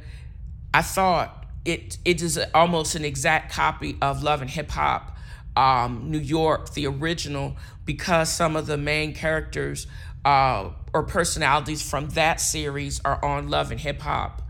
I 0.74 0.82
thought 0.82 1.46
it 1.66 1.98
it 2.04 2.22
is 2.22 2.39
almost 2.54 2.96
an 2.96 3.06
exact 3.06 3.51
copy 3.51 3.98
of 4.01 4.24
Love 4.24 4.42
and 4.42 4.50
Hip 4.50 4.72
Hop 4.72 5.18
um, 5.60 6.10
New 6.10 6.20
York, 6.20 6.74
the 6.74 6.88
original, 6.88 7.58
because 7.84 8.32
some 8.32 8.56
of 8.56 8.66
the 8.66 8.78
main 8.78 9.13
characters 9.13 9.88
uh, 10.24 10.70
or 10.94 11.04
personalities 11.04 11.88
from 11.88 12.08
that 12.12 12.39
series 12.39 13.01
are 13.04 13.24
on 13.24 13.50
Love 13.50 13.72
and 13.72 13.80
Hip 13.80 14.00
Hop 14.00 14.42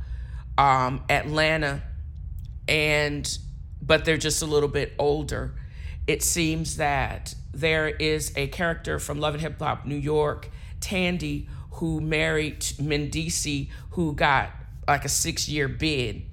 um, 0.59 1.03
Atlanta, 1.09 1.81
and 2.67 3.37
but 3.81 4.05
they're 4.05 4.17
just 4.17 4.43
a 4.43 4.45
little 4.45 4.69
bit 4.69 4.93
older. 4.99 5.55
It 6.05 6.21
seems 6.21 6.77
that 6.77 7.33
there 7.53 7.87
is 7.87 8.31
a 8.35 8.47
character 8.47 8.99
from 8.99 9.19
Love 9.19 9.33
and 9.33 9.41
Hip 9.41 9.57
Hop 9.59 9.87
New 9.87 9.95
York, 9.95 10.51
Yandy, 10.79 11.47
who 11.71 12.01
married 12.01 12.59
Mendeecees, 12.59 13.69
who 13.91 14.13
got 14.13 14.51
like 14.87 15.05
a 15.05 15.09
six 15.09 15.49
year 15.49 15.67
bid. 15.67 16.28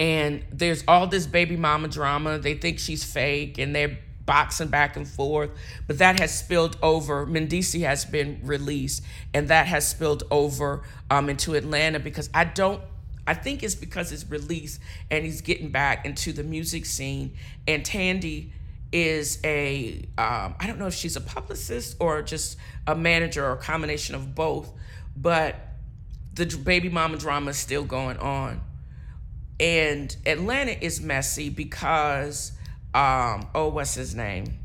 And 0.00 0.42
there's 0.50 0.82
all 0.88 1.06
this 1.06 1.26
baby 1.26 1.58
mama 1.58 1.86
drama. 1.86 2.38
They 2.38 2.54
think 2.54 2.78
she's 2.78 3.04
fake 3.04 3.58
and 3.58 3.76
they're 3.76 3.98
boxing 4.24 4.68
back 4.68 4.96
and 4.96 5.06
forth. 5.06 5.50
But 5.86 5.98
that 5.98 6.18
has 6.20 6.36
spilled 6.36 6.78
over. 6.82 7.26
Mendeecees 7.26 7.82
has 7.82 8.06
been 8.06 8.40
released, 8.42 9.02
and 9.34 9.48
that 9.48 9.66
has 9.66 9.86
spilled 9.86 10.22
over 10.30 10.84
um, 11.10 11.28
into 11.28 11.54
Atlanta 11.54 12.00
because 12.00 12.30
I 12.32 12.44
don't. 12.44 12.80
I 13.26 13.34
think 13.34 13.62
it's 13.62 13.74
because 13.74 14.10
it's 14.10 14.28
released 14.28 14.80
and 15.10 15.24
he's 15.24 15.42
getting 15.42 15.68
back 15.68 16.06
into 16.06 16.32
the 16.32 16.42
music 16.42 16.86
scene. 16.86 17.36
And 17.68 17.84
Yandy 17.84 18.52
is 18.92 19.38
a 19.44 20.08
um, 20.16 20.54
I 20.58 20.66
don't 20.66 20.78
know 20.78 20.86
if 20.86 20.94
she's 20.94 21.16
a 21.16 21.20
publicist 21.20 21.96
or 22.00 22.22
just 22.22 22.56
a 22.86 22.96
manager 22.96 23.44
or 23.44 23.52
a 23.52 23.58
combination 23.58 24.14
of 24.14 24.34
both, 24.34 24.72
but 25.14 25.56
the 26.34 26.46
baby 26.46 26.88
mama 26.88 27.18
drama 27.18 27.50
is 27.50 27.58
still 27.58 27.84
going 27.84 28.16
on. 28.16 28.62
And 29.60 30.16
Atlanta 30.26 30.72
is 30.82 31.00
messy 31.00 31.50
because 31.50 32.52
um, 32.94 33.46
oh, 33.54 33.68
what's 33.68 33.94
his 33.94 34.14
name? 34.14 34.58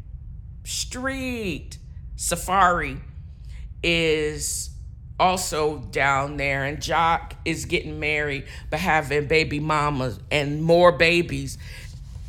Street 0.64 1.78
Safaree 2.18 3.00
is 3.84 4.72
also 5.20 5.78
down 5.92 6.38
there, 6.38 6.64
and 6.64 6.82
Jock 6.82 7.36
is 7.46 7.66
getting 7.66 8.00
married, 8.00 8.46
but 8.70 8.80
having 8.80 9.28
baby 9.28 9.60
mamas 9.60 10.20
and 10.32 10.64
more 10.64 10.92
babies. 10.92 11.58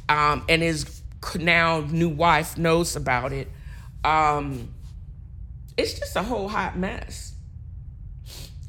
Um, 0.09 0.45
and 0.49 0.61
his 0.61 1.03
now 1.39 1.81
new 1.81 2.09
wife 2.09 2.59
knows 2.59 2.95
about 2.95 3.33
it. 3.33 3.49
Um, 4.05 4.69
it's 5.77 5.99
just 5.99 6.15
a 6.17 6.23
whole 6.23 6.49
hot 6.49 6.77
mess. 6.77 7.33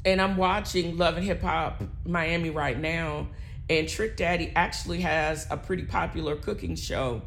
And 0.04 0.20
I'm 0.20 0.36
watching 0.36 0.96
Love 0.96 1.16
and 1.16 1.26
Hip 1.26 1.42
Hop 1.42 1.82
Miami 2.06 2.50
right 2.50 2.78
now, 2.78 3.28
and 3.70 3.88
Trick 3.88 4.16
Daddy 4.16 4.52
actually 4.56 5.00
has 5.00 5.46
a 5.50 5.56
pretty 5.56 5.84
popular 5.84 6.36
cooking 6.36 6.76
show 6.76 7.22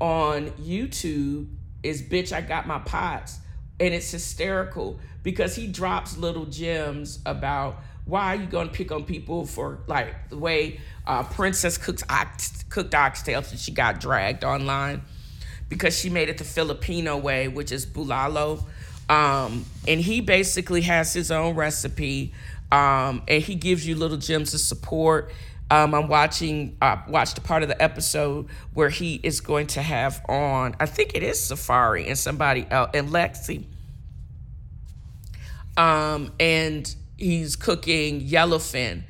on 0.00 0.50
YouTube. 0.52 1.48
Is 1.82 2.02
Bitch, 2.02 2.32
I 2.32 2.42
Got 2.42 2.66
My 2.66 2.78
Pots. 2.78 3.38
And 3.78 3.94
it's 3.94 4.10
hysterical 4.10 5.00
because 5.22 5.56
he 5.56 5.66
drops 5.66 6.18
little 6.18 6.44
gems 6.44 7.20
about 7.24 7.82
why 8.04 8.34
are 8.34 8.36
you 8.36 8.46
going 8.46 8.68
to 8.68 8.74
pick 8.74 8.92
on 8.92 9.04
people 9.04 9.46
for 9.46 9.78
like 9.86 10.28
the 10.28 10.36
way 10.36 10.80
uh, 11.06 11.22
Princess 11.22 11.78
cooks 11.78 12.02
ox- 12.10 12.64
cooked 12.68 12.92
oxtails 12.92 13.50
and 13.50 13.58
she 13.58 13.72
got 13.72 14.00
dragged 14.00 14.44
online 14.44 15.02
because 15.70 15.98
she 15.98 16.10
made 16.10 16.28
it 16.28 16.36
the 16.36 16.44
Filipino 16.44 17.16
way, 17.16 17.48
which 17.48 17.72
is 17.72 17.86
bulalo. 17.86 18.62
Um, 19.08 19.64
and 19.88 20.00
he 20.00 20.20
basically 20.20 20.82
has 20.82 21.14
his 21.14 21.30
own 21.30 21.54
recipe 21.54 22.34
um, 22.72 23.22
and 23.26 23.42
he 23.42 23.54
gives 23.54 23.86
you 23.86 23.96
little 23.96 24.16
gems 24.16 24.54
of 24.54 24.60
support 24.60 25.32
um, 25.70 25.94
I'm 25.94 26.08
watching, 26.08 26.76
uh, 26.82 26.96
watched 27.08 27.38
a 27.38 27.40
part 27.40 27.62
of 27.62 27.68
the 27.68 27.80
episode 27.80 28.48
where 28.74 28.88
he 28.88 29.20
is 29.22 29.40
going 29.40 29.68
to 29.68 29.82
have 29.82 30.20
on, 30.28 30.74
I 30.80 30.86
think 30.86 31.14
it 31.14 31.22
is 31.22 31.38
Safaree 31.38 32.08
and 32.08 32.18
somebody 32.18 32.66
else, 32.68 32.90
and 32.92 33.08
Lexi. 33.10 33.66
Um, 35.76 36.32
and 36.40 36.92
he's 37.16 37.54
cooking 37.54 38.20
yellowfin. 38.20 39.04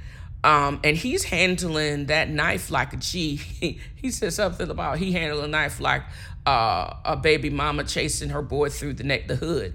Um, 0.45 0.81
and 0.85 0.97
he's 0.97 1.25
handling 1.25 2.07
that 2.07 2.29
knife 2.31 2.71
like 2.71 2.93
a 2.93 2.97
G. 2.97 3.41
He, 3.61 3.81
he 3.95 4.11
said 4.11 4.33
something 4.33 4.71
about 4.71 4.99
he 4.99 5.13
handled 5.13 5.45
a 5.45 5.49
knife 5.49 5.81
like 5.81 6.03
uh, 6.47 6.95
a 7.05 7.17
baby 7.17 7.51
mama 7.51 7.85
chasing 7.85 8.31
her 8.31 8.43
boy 8.43 8.71
through 8.71 8.95
the 8.95 9.05
neck, 9.05 9.29
the 9.29 9.37
hood. 9.37 9.75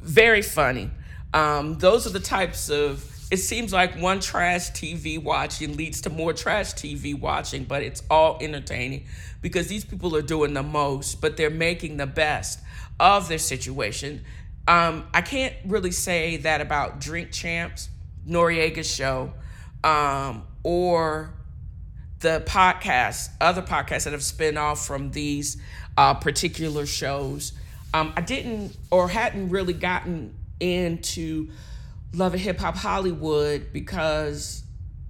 Very 0.00 0.42
funny. 0.42 0.90
Um, 1.32 1.78
those 1.78 2.06
are 2.06 2.10
the 2.10 2.20
types 2.20 2.70
of. 2.70 3.08
It 3.32 3.38
seems 3.38 3.72
like 3.72 3.98
one 3.98 4.20
trash 4.20 4.72
TV 4.72 5.20
watching 5.20 5.74
leads 5.74 6.02
to 6.02 6.10
more 6.10 6.34
trash 6.34 6.74
TV 6.74 7.18
watching, 7.18 7.64
but 7.64 7.82
it's 7.82 8.02
all 8.10 8.36
entertaining 8.42 9.06
because 9.40 9.68
these 9.68 9.86
people 9.86 10.14
are 10.14 10.20
doing 10.20 10.52
the 10.52 10.62
most, 10.62 11.22
but 11.22 11.38
they're 11.38 11.48
making 11.48 11.96
the 11.96 12.06
best 12.06 12.60
of 13.00 13.30
their 13.30 13.38
situation. 13.38 14.22
Um, 14.68 15.06
I 15.14 15.22
can't 15.22 15.54
really 15.64 15.92
say 15.92 16.36
that 16.36 16.60
about 16.60 17.00
Drink 17.00 17.32
Champs, 17.32 17.88
Noreaga's 18.28 18.94
show, 18.94 19.32
um, 19.82 20.42
or 20.62 21.32
the 22.20 22.42
podcasts, 22.44 23.30
other 23.40 23.62
podcasts 23.62 24.04
that 24.04 24.12
have 24.12 24.22
spin 24.22 24.58
off 24.58 24.86
from 24.86 25.10
these 25.10 25.56
uh, 25.96 26.12
particular 26.12 26.84
shows. 26.84 27.54
Um, 27.94 28.12
I 28.14 28.20
didn't 28.20 28.76
or 28.90 29.08
hadn't 29.08 29.48
really 29.48 29.72
gotten 29.72 30.34
into 30.60 31.48
Love 32.14 32.34
and 32.34 32.42
Hip 32.42 32.58
Hop 32.58 32.76
Hollywood 32.76 33.72
because 33.72 34.64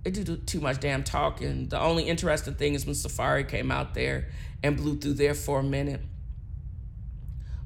it 0.05 0.15
did 0.15 0.47
too 0.47 0.61
much 0.61 0.81
damn 0.81 1.05
talking. 1.05 1.69
The 1.69 1.81
only 1.81 2.05
interesting 2.05 2.55
thing 2.55 2.75
is 2.75 2.87
when 2.87 2.95
Safaree 2.95 3.49
came 3.49 3.71
out 3.71 3.95
there 3.95 4.29
and 4.63 4.77
blew 4.77 4.97
through 4.99 5.15
there 5.15 5.35
for 5.35 5.61
a 5.61 5.63
minute. 5.63 6.01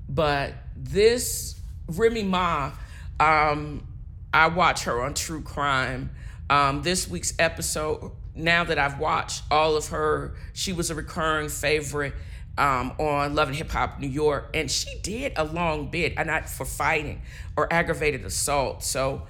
But 0.09 0.55
this 0.75 1.61
Remy 1.89 2.25
Ma, 2.25 2.73
um, 3.21 3.87
I 4.33 4.49
watch 4.49 4.85
her 4.85 5.03
on 5.03 5.15
True 5.15 5.43
Crime. 5.43 6.11
Um, 6.49 6.83
this 6.83 7.09
week's 7.09 7.35
episode, 7.39 8.13
now 8.35 8.65
that 8.65 8.79
I've 8.79 8.99
watched 8.99 9.43
all 9.51 9.77
of 9.77 9.89
her, 9.89 10.35
she 10.53 10.73
was 10.73 10.91
a 10.91 10.95
recurring 10.95 11.49
favorite 11.49 12.15
um, 12.59 12.93
on 12.99 13.35
Love 13.35 13.49
and 13.49 13.57
Hip 13.57 13.71
Hop 13.71 14.01
New 14.01 14.09
York, 14.09 14.51
and 14.55 14.71
she 14.71 14.99
did 15.03 15.33
a 15.37 15.45
long 15.45 15.91
bit, 15.91 16.15
and 16.17 16.27
not 16.27 16.49
for 16.49 16.65
fighting 16.65 17.23
or 17.57 17.73
aggravated 17.73 18.25
assault. 18.25 18.83
So 18.83 19.27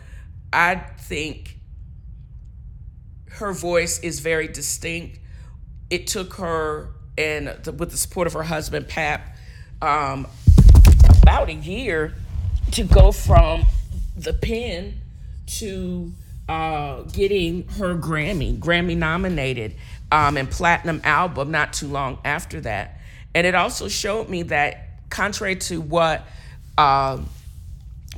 I 0.52 0.76
think 0.76 1.56
her 3.32 3.52
voice 3.52 3.98
is 4.00 4.20
very 4.20 4.48
distinct. 4.48 5.18
It 5.90 6.06
took 6.06 6.34
her 6.34 6.90
and 7.18 7.48
the, 7.48 7.72
with 7.72 7.90
the 7.90 7.96
support 7.96 8.26
of 8.26 8.32
her 8.34 8.42
husband 8.42 8.88
Pap 8.88 9.36
um, 9.82 10.26
about 11.22 11.48
a 11.48 11.54
year 11.54 12.14
to 12.72 12.84
go 12.84 13.12
from 13.12 13.64
the 14.16 14.32
pen 14.32 15.00
to 15.46 16.12
uh, 16.48 17.02
getting 17.02 17.66
her 17.68 17.94
Grammy, 17.94 18.58
Grammy 18.58 18.96
nominated, 18.96 19.74
um, 20.10 20.36
and 20.36 20.50
platinum 20.50 21.00
album 21.04 21.50
not 21.50 21.72
too 21.72 21.88
long 21.88 22.18
after 22.24 22.60
that. 22.62 22.95
And 23.36 23.46
it 23.46 23.54
also 23.54 23.86
showed 23.86 24.30
me 24.30 24.44
that, 24.44 25.10
contrary 25.10 25.56
to 25.56 25.78
what 25.78 26.26
uh, 26.78 27.20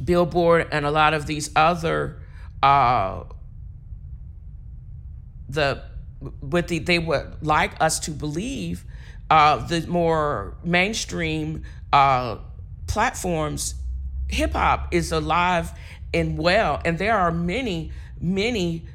Billboard 0.02 0.68
and 0.70 0.86
a 0.86 0.92
lot 0.92 1.12
of 1.12 1.26
these 1.26 1.50
other 1.56 2.20
uh, 2.62 3.24
the 5.48 5.82
what 6.38 6.68
the, 6.68 6.78
they 6.78 7.00
would 7.00 7.42
like 7.42 7.82
us 7.82 7.98
to 8.00 8.12
believe, 8.12 8.84
uh, 9.28 9.56
the 9.56 9.84
more 9.88 10.56
mainstream 10.62 11.64
uh, 11.92 12.36
platforms, 12.86 13.74
hip 14.28 14.52
hop 14.52 14.94
is 14.94 15.10
alive 15.10 15.72
and 16.14 16.38
well, 16.38 16.80
and 16.84 16.96
there 16.96 17.18
are 17.18 17.32
many, 17.32 17.90
many 18.20 18.86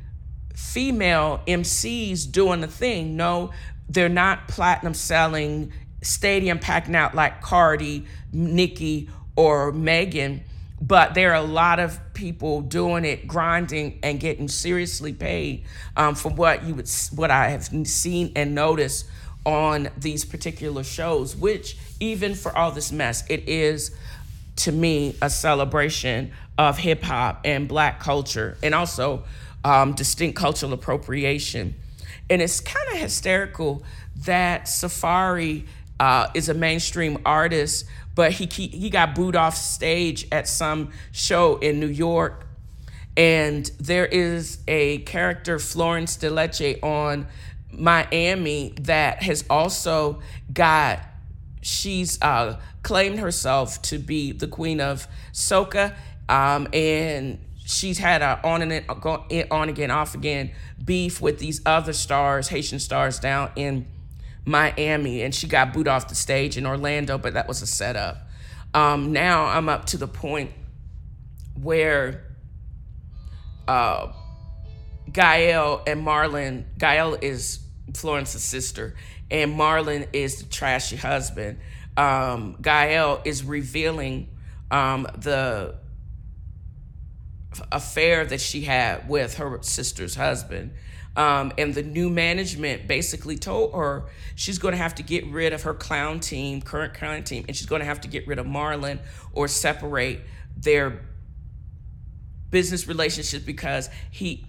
female 0.56 1.42
MCs 1.48 2.32
doing 2.32 2.62
the 2.62 2.68
thing. 2.68 3.18
No, 3.18 3.52
they're 3.90 4.08
not 4.08 4.48
platinum 4.48 4.94
selling 4.94 5.74
stadium 6.04 6.60
packing 6.60 6.96
out 6.96 7.16
like 7.16 7.42
Cardi, 7.42 8.06
Nicki, 8.32 9.10
or 9.36 9.72
Megan, 9.72 10.44
but 10.82 11.14
there 11.14 11.32
are 11.32 11.38
a 11.38 11.42
lot 11.42 11.80
of 11.80 12.00
people 12.14 12.62
doing 12.62 13.06
it, 13.06 13.26
grinding 13.28 14.00
and 14.04 14.20
getting 14.20 14.48
seriously 14.48 15.14
paid 15.14 15.64
um, 15.96 16.14
for 16.14 16.30
what 16.30 16.64
you 16.66 16.76
would, 16.76 16.90
what 17.16 17.32
I 17.32 17.50
have 17.50 17.64
seen 17.88 18.34
and 18.36 18.54
noticed 18.54 19.06
on 19.46 19.90
these 19.98 20.26
particular 20.26 20.84
shows. 20.84 21.36
Which 21.36 21.78
even 22.00 22.36
for 22.36 22.56
all 22.56 22.72
this 22.72 22.92
mess, 22.92 23.24
it 23.30 23.48
is 23.48 23.96
to 24.58 24.72
me 24.72 25.16
a 25.22 25.30
celebration 25.30 26.32
of 26.58 26.78
hip 26.78 27.02
hop 27.02 27.42
and 27.46 27.68
black 27.68 28.00
culture, 28.00 28.58
and 28.62 28.76
also 28.76 29.24
um, 29.64 29.94
distinct 29.94 30.38
cultural 30.38 30.74
appropriation. 30.74 31.76
And 32.30 32.42
it's 32.42 32.60
kind 32.60 32.88
of 32.94 32.98
hysterical 33.00 33.84
that 34.26 34.66
Safaree 34.66 35.66
uh, 36.00 36.28
is 36.34 36.50
a 36.50 36.54
mainstream 36.54 37.20
artist, 37.26 37.86
but 38.16 38.32
he, 38.34 38.46
he 38.46 38.90
got 38.90 39.16
booed 39.16 39.36
off 39.36 39.56
stage 39.56 40.28
at 40.32 40.48
some 40.48 40.92
show 41.12 41.58
in 41.58 41.80
New 41.80 41.88
York. 41.88 42.46
And 43.16 43.70
there 43.80 44.06
is 44.06 44.60
a 44.68 45.00
character, 45.00 45.60
Florence 45.60 46.22
El 46.24 46.32
Luche, 46.34 46.82
on 46.84 47.28
Miami 47.72 48.74
that 48.82 49.24
has 49.24 49.46
also 49.50 50.22
got, 50.52 51.00
she's 51.62 52.22
uh, 52.22 52.60
claimed 52.82 53.20
herself 53.20 53.82
to 53.84 53.98
be 54.00 54.32
the 54.32 54.48
queen 54.48 54.82
of 54.82 55.08
soca. 55.32 55.96
Um, 56.28 56.68
and 56.74 57.40
she's 57.66 57.98
had 57.98 58.22
a 58.22 58.40
on 58.44 58.62
and 58.62 58.86
on 59.52 59.70
again, 59.70 59.92
off 59.92 60.16
again 60.16 60.52
beef 60.84 61.22
with 61.22 61.40
these 61.40 61.62
other 61.66 61.94
stars, 61.94 62.50
Haitian 62.50 62.80
stars 62.80 63.20
down 63.20 63.52
in 63.56 63.88
Miami, 64.46 65.22
and 65.22 65.34
she 65.34 65.48
got 65.48 65.74
booed 65.74 65.88
off 65.88 66.08
the 66.08 66.16
stage 66.16 66.58
in 66.58 66.66
Orlando, 66.66 67.18
but 67.18 67.34
that 67.34 67.48
was 67.48 67.62
a 67.62 67.68
setup. 67.68 68.28
Um, 68.74 69.14
now 69.14 69.46
I'm 69.46 69.70
up 69.70 69.86
to 69.88 69.98
the 69.98 70.08
point 70.08 70.52
where 71.62 72.24
uh, 73.68 74.12
Gael 75.12 75.82
and 75.88 76.06
Marlon, 76.06 76.66
Gael 76.78 77.16
is 77.16 77.60
Florence's 77.94 78.44
sister, 78.44 78.96
and 79.30 79.58
Marlon 79.58 80.08
is 80.14 80.44
the 80.44 80.50
trashy 80.50 80.96
husband. 80.96 81.60
Um, 81.96 82.58
Gael 82.62 83.22
is 83.24 83.44
revealing 83.44 84.30
um, 84.72 85.08
the 85.18 85.76
affair 87.72 88.26
that 88.26 88.42
she 88.42 88.62
had 88.62 89.08
with 89.08 89.36
her 89.38 89.60
sister's 89.62 90.16
husband. 90.16 90.74
Um, 91.16 91.52
and 91.58 91.76
the 91.76 91.84
new 91.84 92.10
management 92.10 92.88
basically 92.88 93.38
told 93.38 93.74
her 93.74 94.06
she's 94.36 94.58
going 94.58 94.72
to 94.72 94.80
have 94.80 94.96
to 94.96 95.04
get 95.04 95.28
rid 95.28 95.54
of 95.54 95.64
her 95.64 95.74
clown 95.74 96.20
team, 96.20 96.62
current 96.62 96.96
clown 96.96 97.24
team, 97.24 97.46
and 97.48 97.56
she's 97.56 97.68
going 97.68 97.82
to 97.82 97.86
have 97.86 98.02
to 98.02 98.08
get 98.08 98.28
rid 98.28 98.40
of 98.40 98.48
Marlon 98.48 99.00
or 99.32 99.48
separate 99.48 100.22
their 100.58 101.02
business 102.50 102.88
relationship 102.88 103.46
because 103.46 103.90
he 104.12 104.46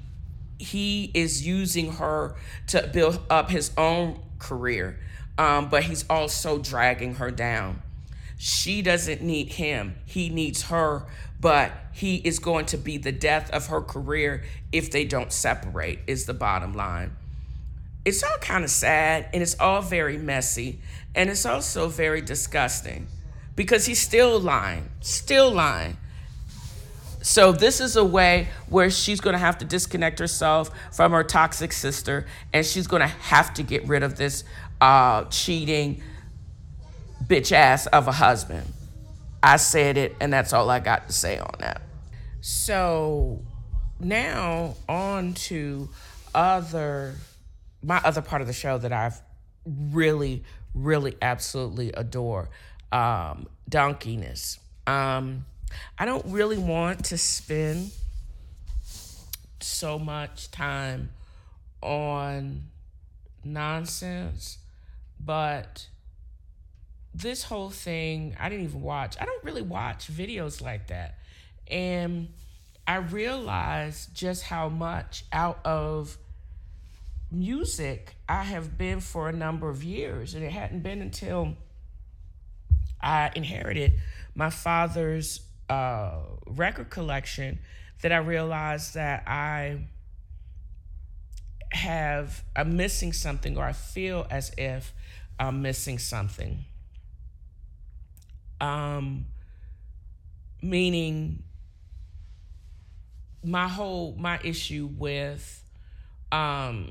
he 0.58 1.10
is 1.14 1.44
using 1.46 1.92
her 1.92 2.36
to 2.68 2.88
build 2.92 3.20
up 3.28 3.50
his 3.50 3.72
own 3.76 4.20
career, 4.38 4.98
um, 5.36 5.68
but 5.68 5.82
he's 5.82 6.04
also 6.08 6.58
dragging 6.58 7.16
her 7.16 7.30
down. 7.30 7.82
She 8.36 8.82
doesn't 8.82 9.22
need 9.22 9.52
him; 9.52 9.96
he 10.06 10.28
needs 10.28 10.64
her 10.64 11.06
but 11.44 11.72
he 11.92 12.16
is 12.16 12.38
going 12.38 12.64
to 12.64 12.78
be 12.78 12.96
the 12.96 13.12
death 13.12 13.50
of 13.50 13.66
her 13.66 13.82
career 13.82 14.42
if 14.72 14.90
they 14.90 15.04
don't 15.04 15.30
separate, 15.30 15.98
is 16.06 16.24
the 16.24 16.32
bottom 16.32 16.72
line. 16.72 17.14
It's 18.06 18.22
all 18.22 18.38
kind 18.40 18.64
of 18.64 18.70
sad 18.70 19.28
and 19.34 19.42
it's 19.42 19.60
all 19.60 19.82
very 19.82 20.16
messy 20.16 20.78
and 21.14 21.28
it's 21.28 21.44
also 21.44 21.88
very 21.88 22.22
disgusting 22.22 23.08
because 23.56 23.84
he's 23.84 24.00
still 24.00 24.40
lying, 24.40 24.88
still 25.02 25.52
lying. 25.52 25.98
So, 27.20 27.52
this 27.52 27.78
is 27.78 27.94
a 27.94 28.04
way 28.06 28.48
where 28.70 28.88
she's 28.88 29.20
going 29.20 29.34
to 29.34 29.38
have 29.38 29.58
to 29.58 29.66
disconnect 29.66 30.20
herself 30.20 30.70
from 30.92 31.12
her 31.12 31.24
toxic 31.24 31.74
sister 31.74 32.24
and 32.54 32.64
she's 32.64 32.86
going 32.86 33.02
to 33.02 33.06
have 33.06 33.52
to 33.52 33.62
get 33.62 33.86
rid 33.86 34.02
of 34.02 34.16
this 34.16 34.44
uh, 34.80 35.24
cheating 35.24 36.02
bitch 37.26 37.52
ass 37.52 37.86
of 37.86 38.08
a 38.08 38.12
husband. 38.12 38.66
I 39.42 39.56
said 39.56 39.96
it, 39.96 40.16
and 40.20 40.32
that's 40.32 40.52
all 40.52 40.70
I 40.70 40.80
got 40.80 41.06
to 41.08 41.12
say 41.12 41.38
on 41.38 41.54
that. 41.58 41.82
So 42.40 43.42
now 44.00 44.74
on 44.88 45.34
to 45.34 45.88
other 46.34 47.14
my 47.82 47.98
other 47.98 48.22
part 48.22 48.40
of 48.40 48.48
the 48.48 48.54
show 48.54 48.78
that 48.78 48.92
I've 48.92 49.20
really, 49.66 50.44
really 50.74 51.16
absolutely 51.20 51.92
adore. 51.92 52.48
Um, 52.92 53.48
donkeyness. 53.70 54.58
Um, 54.86 55.44
I 55.98 56.04
don't 56.04 56.24
really 56.26 56.58
want 56.58 57.06
to 57.06 57.18
spend 57.18 57.90
so 59.60 59.98
much 59.98 60.50
time 60.50 61.10
on 61.82 62.64
nonsense, 63.44 64.58
but 65.18 65.88
this 67.14 67.44
whole 67.44 67.70
thing, 67.70 68.36
I 68.38 68.48
didn't 68.48 68.64
even 68.64 68.82
watch. 68.82 69.16
I 69.20 69.24
don't 69.24 69.44
really 69.44 69.62
watch 69.62 70.12
videos 70.12 70.60
like 70.60 70.88
that. 70.88 71.18
And 71.68 72.28
I 72.86 72.96
realized 72.96 74.14
just 74.14 74.42
how 74.42 74.68
much 74.68 75.24
out 75.32 75.64
of 75.64 76.18
music 77.30 78.16
I 78.28 78.42
have 78.42 78.76
been 78.76 79.00
for 79.00 79.28
a 79.28 79.32
number 79.32 79.68
of 79.68 79.84
years, 79.84 80.34
and 80.34 80.44
it 80.44 80.50
hadn't 80.52 80.82
been 80.82 81.00
until 81.00 81.56
I 83.00 83.30
inherited 83.34 83.94
my 84.34 84.50
father's 84.50 85.40
uh, 85.68 86.18
record 86.46 86.90
collection 86.90 87.60
that 88.02 88.12
I 88.12 88.18
realized 88.18 88.94
that 88.94 89.26
I 89.26 89.86
have 91.70 92.42
I'm 92.54 92.76
missing 92.76 93.12
something, 93.12 93.56
or 93.56 93.64
I 93.64 93.72
feel 93.72 94.26
as 94.30 94.52
if 94.58 94.92
I'm 95.38 95.62
missing 95.62 95.98
something. 95.98 96.64
Um, 98.60 99.26
meaning 100.62 101.42
my 103.44 103.68
whole 103.68 104.14
my 104.18 104.40
issue 104.42 104.88
with 104.96 105.62
um 106.32 106.90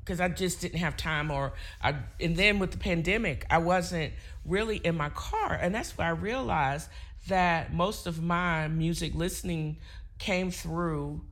because 0.00 0.20
I 0.20 0.28
just 0.28 0.60
didn't 0.60 0.78
have 0.78 0.96
time 0.96 1.30
or 1.30 1.52
I 1.82 1.96
and 2.20 2.36
then 2.36 2.58
with 2.58 2.70
the 2.70 2.78
pandemic 2.78 3.44
I 3.50 3.58
wasn't 3.58 4.14
really 4.46 4.78
in 4.78 4.96
my 4.96 5.10
car 5.10 5.52
and 5.60 5.74
that's 5.74 5.96
where 5.98 6.06
I 6.06 6.10
realized 6.10 6.88
that 7.28 7.72
most 7.72 8.06
of 8.06 8.22
my 8.22 8.68
music 8.68 9.14
listening 9.14 9.78
came 10.18 10.50
through 10.50 11.22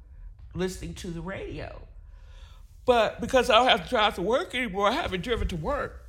listening 0.55 0.95
to 0.95 1.09
the 1.09 1.21
radio. 1.21 1.81
But 2.85 3.21
because 3.21 3.49
I 3.49 3.57
don't 3.57 3.69
have 3.69 3.85
to 3.85 3.91
drive 3.91 4.15
to 4.17 4.23
work 4.23 4.55
anymore, 4.55 4.89
I 4.89 4.93
haven't 4.93 5.23
driven 5.23 5.49
to 5.49 5.57
work 5.57 6.02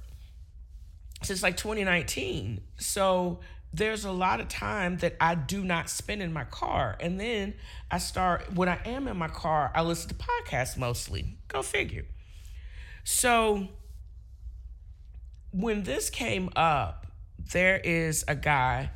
since 1.23 1.43
like 1.43 1.57
2019. 1.57 2.61
So 2.77 3.39
there's 3.73 4.05
a 4.05 4.11
lot 4.11 4.39
of 4.39 4.47
time 4.47 4.97
that 4.97 5.15
I 5.19 5.35
do 5.35 5.63
not 5.63 5.89
spend 5.89 6.21
in 6.21 6.31
my 6.31 6.43
car. 6.43 6.95
And 6.99 7.19
then 7.19 7.55
I 7.89 7.97
start, 7.97 8.53
when 8.53 8.69
I 8.69 8.79
am 8.85 9.07
in 9.07 9.17
my 9.17 9.27
car, 9.27 9.71
I 9.73 9.81
listen 9.81 10.09
to 10.09 10.15
podcasts 10.15 10.77
mostly. 10.77 11.37
Go 11.47 11.63
figure. 11.63 12.05
So 13.03 13.67
when 15.51 15.83
this 15.83 16.09
came 16.09 16.49
up, 16.55 17.07
there 17.51 17.77
is 17.77 18.23
a 18.27 18.35
guy, 18.35 18.91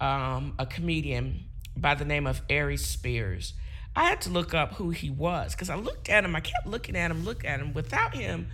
um, 0.00 0.54
a 0.58 0.66
comedian 0.66 1.44
by 1.76 1.94
the 1.94 2.04
name 2.04 2.26
of 2.26 2.40
Aries 2.48 2.86
Spears. 2.86 3.54
I 3.96 4.04
had 4.04 4.20
to 4.22 4.30
look 4.30 4.54
up 4.54 4.74
who 4.74 4.90
he 4.90 5.10
was 5.10 5.54
because 5.54 5.70
I 5.70 5.74
looked 5.74 6.08
at 6.08 6.24
him. 6.24 6.36
I 6.36 6.40
kept 6.40 6.66
looking 6.66 6.96
at 6.96 7.10
him, 7.10 7.24
look 7.24 7.44
at 7.44 7.58
him. 7.58 7.72
Without 7.72 8.14
him, 8.14 8.48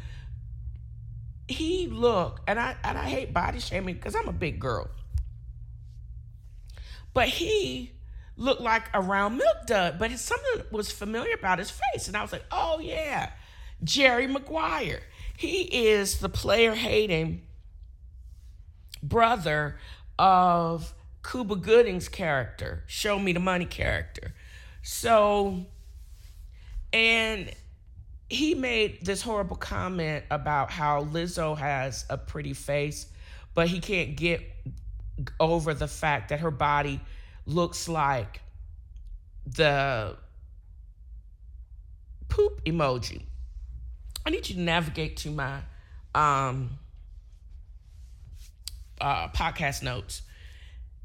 he 1.49 1.87
looked, 1.87 2.49
and 2.49 2.59
I 2.59 2.77
and 2.83 2.99
I 2.99 3.05
hate 3.05 3.33
body 3.33 3.61
shaming 3.61 3.95
because 3.95 4.15
I'm 4.15 4.29
a 4.29 4.33
big 4.33 4.59
girl. 4.59 4.89
But 7.15 7.29
he 7.29 7.93
looked 8.37 8.61
like 8.61 8.85
a 8.93 9.01
round 9.01 9.39
milk 9.39 9.67
dud, 9.67 9.99
but 9.99 10.11
something 10.19 10.65
was 10.71 10.91
familiar 10.91 11.35
about 11.35 11.59
his 11.59 11.71
face, 11.71 12.09
and 12.09 12.17
I 12.17 12.23
was 12.23 12.33
like, 12.33 12.45
oh 12.51 12.79
yeah, 12.81 13.31
Jerry 13.83 14.27
Maguire. 14.27 15.01
He 15.37 15.63
is 15.63 16.19
the 16.19 16.29
player 16.29 16.75
hating 16.75 17.43
brother 19.03 19.79
of 20.19 20.95
Cuba 21.29 21.57
Gooding's 21.57 22.09
character, 22.09 22.85
Show 22.87 23.19
Me 23.19 23.33
the 23.33 23.41
Money 23.41 23.67
character. 23.67 24.35
So, 24.83 25.67
and 26.93 27.51
he 28.29 28.55
made 28.55 29.05
this 29.05 29.23
horrible 29.23 29.57
comment 29.57 30.25
about 30.31 30.71
how 30.71 31.05
Lizzo 31.05 31.57
has 31.57 32.05
a 32.11 32.19
pretty 32.19 32.55
face, 32.55 33.07
but 33.55 33.69
he 33.69 33.81
can't 33.81 34.17
get 34.17 34.43
over 35.39 35.75
the 35.75 35.87
fact 35.87 36.31
that 36.31 36.41
her 36.41 36.51
body 36.51 37.01
looks 37.47 37.89
like 37.89 38.41
the 39.47 40.17
poop 42.29 42.65
emoji. 42.65 43.23
I 44.25 44.31
need 44.31 44.49
you 44.49 44.57
to 44.57 44.61
navigate 44.61 45.19
to 45.19 45.31
my 45.31 45.61
um, 46.15 46.79
uh, 49.01 49.29
podcast 49.29 49.85
notes. 49.85 50.23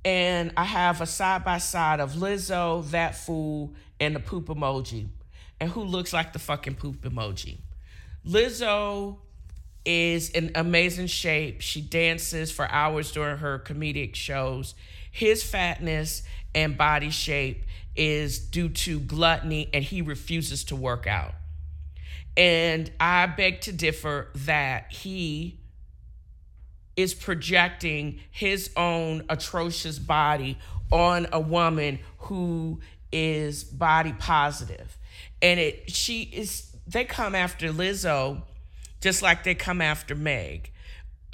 And 0.04 0.52
I 0.58 0.64
have 0.64 1.02
a 1.02 1.06
side 1.06 1.46
by 1.46 1.60
side 1.60 2.00
of 2.00 2.14
Lizzo, 2.14 2.90
that 2.90 3.16
fool, 3.16 3.76
and 4.00 4.16
the 4.16 4.20
poop 4.20 4.48
emoji. 4.48 5.08
And 5.62 5.70
who 5.70 5.84
looks 5.84 6.12
like 6.12 6.34
the 6.34 6.40
fucking 6.40 6.76
poop 6.76 7.04
emoji? 7.04 7.60
Lizzo 8.28 9.18
is 9.86 10.32
in 10.32 10.52
amazing 10.56 11.06
shape. 11.06 11.62
She 11.62 11.82
dances 11.82 12.52
for 12.52 12.68
hours 12.70 13.12
during 13.12 13.38
her 13.38 13.60
comedic 13.60 14.16
shows. 14.16 14.74
His 15.12 15.44
fatness 15.44 16.24
and 16.56 16.76
body 16.76 17.12
shape 17.12 17.64
is 17.96 18.40
due 18.40 18.70
to 18.70 19.00
gluttony 19.00 19.70
and 19.72 19.84
he 19.84 20.02
refuses 20.02 20.64
to 20.66 20.76
work 20.76 21.06
out. 21.06 21.36
And 22.36 22.92
I 23.00 23.28
beg 23.28 23.62
to 23.62 23.72
differ 23.72 24.30
that 24.34 24.92
he 24.92 25.60
is 26.96 27.14
projecting 27.14 28.20
his 28.32 28.72
own 28.76 29.26
atrocious 29.30 30.00
body 30.00 30.58
on 30.92 31.28
a 31.32 31.40
woman 31.40 32.00
who 32.18 32.80
is 33.12 33.64
body 33.64 34.14
positive. 34.18 34.98
And 35.42 35.60
it 35.60 35.92
she 35.92 36.24
is 36.24 36.76
they 36.88 37.06
come 37.06 37.36
after 37.36 37.70
Lizzo 37.70 38.42
just 39.02 39.22
like 39.22 39.44
they 39.44 39.56
come 39.56 39.82
after 39.82 40.16
Meg. 40.16 40.72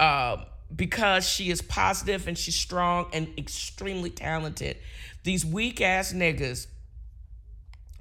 Uh, 0.00 0.44
because 0.74 1.28
she 1.28 1.50
is 1.50 1.62
positive 1.62 2.28
and 2.28 2.36
she's 2.36 2.54
strong 2.54 3.08
and 3.12 3.28
extremely 3.38 4.10
talented. 4.10 4.76
These 5.24 5.44
weak 5.44 5.80
ass 5.80 6.12
niggas 6.12 6.66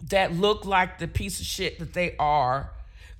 that 0.09 0.33
look 0.33 0.65
like 0.65 0.99
the 0.99 1.07
piece 1.07 1.39
of 1.39 1.45
shit 1.45 1.79
that 1.79 1.93
they 1.93 2.15
are 2.17 2.71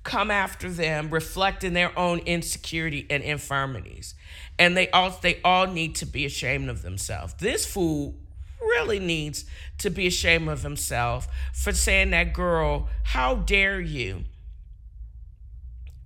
come 0.04 0.30
after 0.30 0.70
them, 0.70 1.10
reflecting 1.10 1.72
their 1.72 1.96
own 1.98 2.20
insecurity 2.20 3.06
and 3.10 3.22
infirmities. 3.22 4.14
And 4.58 4.76
they 4.76 4.90
all 4.90 5.18
they 5.22 5.40
all 5.42 5.66
need 5.66 5.96
to 5.96 6.06
be 6.06 6.24
ashamed 6.24 6.68
of 6.68 6.82
themselves. 6.82 7.34
This 7.34 7.66
fool 7.66 8.14
really 8.60 8.98
needs 8.98 9.44
to 9.78 9.90
be 9.90 10.06
ashamed 10.06 10.48
of 10.48 10.62
himself 10.62 11.28
for 11.52 11.72
saying 11.72 12.10
that 12.10 12.32
girl, 12.32 12.88
how 13.04 13.36
dare 13.36 13.80
you? 13.80 14.24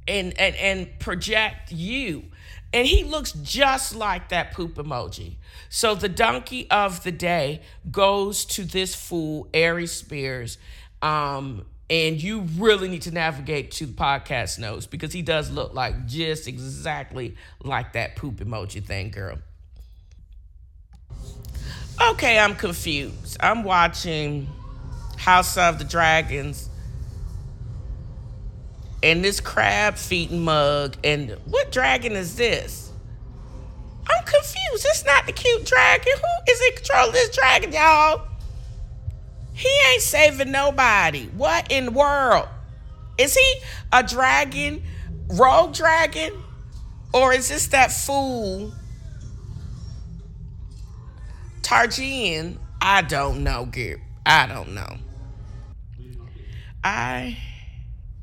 And 0.09 0.38
and 0.38 0.57
and 0.57 0.99
project 0.99 1.73
you. 1.73 2.25
And 2.75 2.87
he 2.87 3.05
looks 3.05 3.33
just 3.33 3.95
like 3.95 4.31
that 4.31 4.53
poop 4.53 4.75
emoji. 4.77 5.37
So 5.69 5.95
the 5.95 6.09
donkey 6.09 6.71
of 6.71 7.03
the 7.05 7.12
day 7.12 7.61
goes 7.91 8.45
to 8.47 8.65
this 8.65 8.95
fool, 8.95 9.49
Aries 9.53 9.93
Spears. 9.93 10.57
Um, 11.03 11.67
and 11.91 12.23
you 12.23 12.47
really 12.57 12.88
need 12.88 13.03
to 13.03 13.11
navigate 13.11 13.73
to 13.73 13.87
the 13.87 13.93
podcast 13.93 14.59
notes 14.59 14.87
because 14.87 15.12
he 15.12 15.21
does 15.21 15.51
look 15.51 15.75
like 15.75 16.07
just 16.07 16.49
exactly 16.49 17.37
like 17.62 17.93
that 17.93 18.17
poop 18.17 18.37
emoji 18.37 18.83
thing, 18.83 19.11
girl. 19.11 19.37
Okay, 22.00 22.38
I'm 22.38 22.55
confused. 22.55 23.37
I'm 23.40 23.62
watching 23.64 24.48
House 25.18 25.57
of 25.57 25.78
the 25.78 25.85
Dragons 25.85 26.68
and 29.02 29.24
this 29.24 29.40
crab 29.40 29.96
feeding 29.96 30.42
mug. 30.42 30.96
And 31.05 31.37
what 31.46 31.72
dragon 31.72 32.12
is 32.12 32.37
this? 32.37 32.90
I'm 34.09 34.24
confused. 34.24 34.87
It's 34.88 35.05
not 35.05 35.26
the 35.26 35.33
cute 35.33 35.64
dragon. 35.64 36.12
Who 36.16 36.52
is 36.52 36.61
in 36.61 36.76
control 36.76 37.09
of 37.09 37.12
this 37.12 37.35
dragon, 37.35 37.72
y'all? 37.72 38.26
He 39.55 39.68
ain't 39.92 40.02
saving 40.02 40.50
nobody. 40.50 41.26
What 41.37 41.70
in 41.70 41.87
the 41.87 41.90
world? 41.92 42.48
Is 43.18 43.35
he 43.35 43.55
a 43.92 44.02
dragon, 44.02 44.83
rogue 45.28 45.74
dragon? 45.74 46.33
Or 47.12 47.33
is 47.33 47.48
this 47.50 47.66
that 47.68 47.92
fool, 47.92 48.72
Targaryen? 51.62 52.59
I 52.81 53.03
don't 53.03 53.44
know, 53.44 53.66
Gib. 53.66 54.01
I 54.27 54.46
don't 54.46 54.75
know. 54.75 54.96
I 56.85 57.38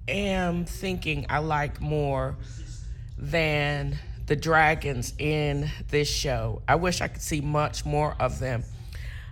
am 0.07 0.65
thinking 0.65 1.25
I 1.29 1.39
like 1.39 1.79
more 1.79 2.35
than 3.17 3.97
the 4.27 4.35
dragons 4.35 5.13
in 5.17 5.69
this 5.87 6.09
show. 6.09 6.61
I 6.67 6.75
wish 6.75 7.01
I 7.01 7.07
could 7.07 7.21
see 7.21 7.41
much 7.41 7.85
more 7.85 8.15
of 8.19 8.39
them. 8.39 8.63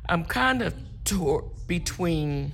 I'm 0.08 0.26
kind 0.26 0.62
of 0.62 0.74
torn 1.04 1.50
between 1.68 2.54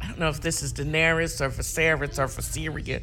I 0.00 0.08
don't 0.08 0.18
know 0.18 0.30
if 0.30 0.40
this 0.40 0.62
is 0.62 0.72
Daenerys 0.72 1.40
or 1.40 1.50
Viserys 1.50 2.18
or 2.18 2.26
Viseria. 2.26 3.02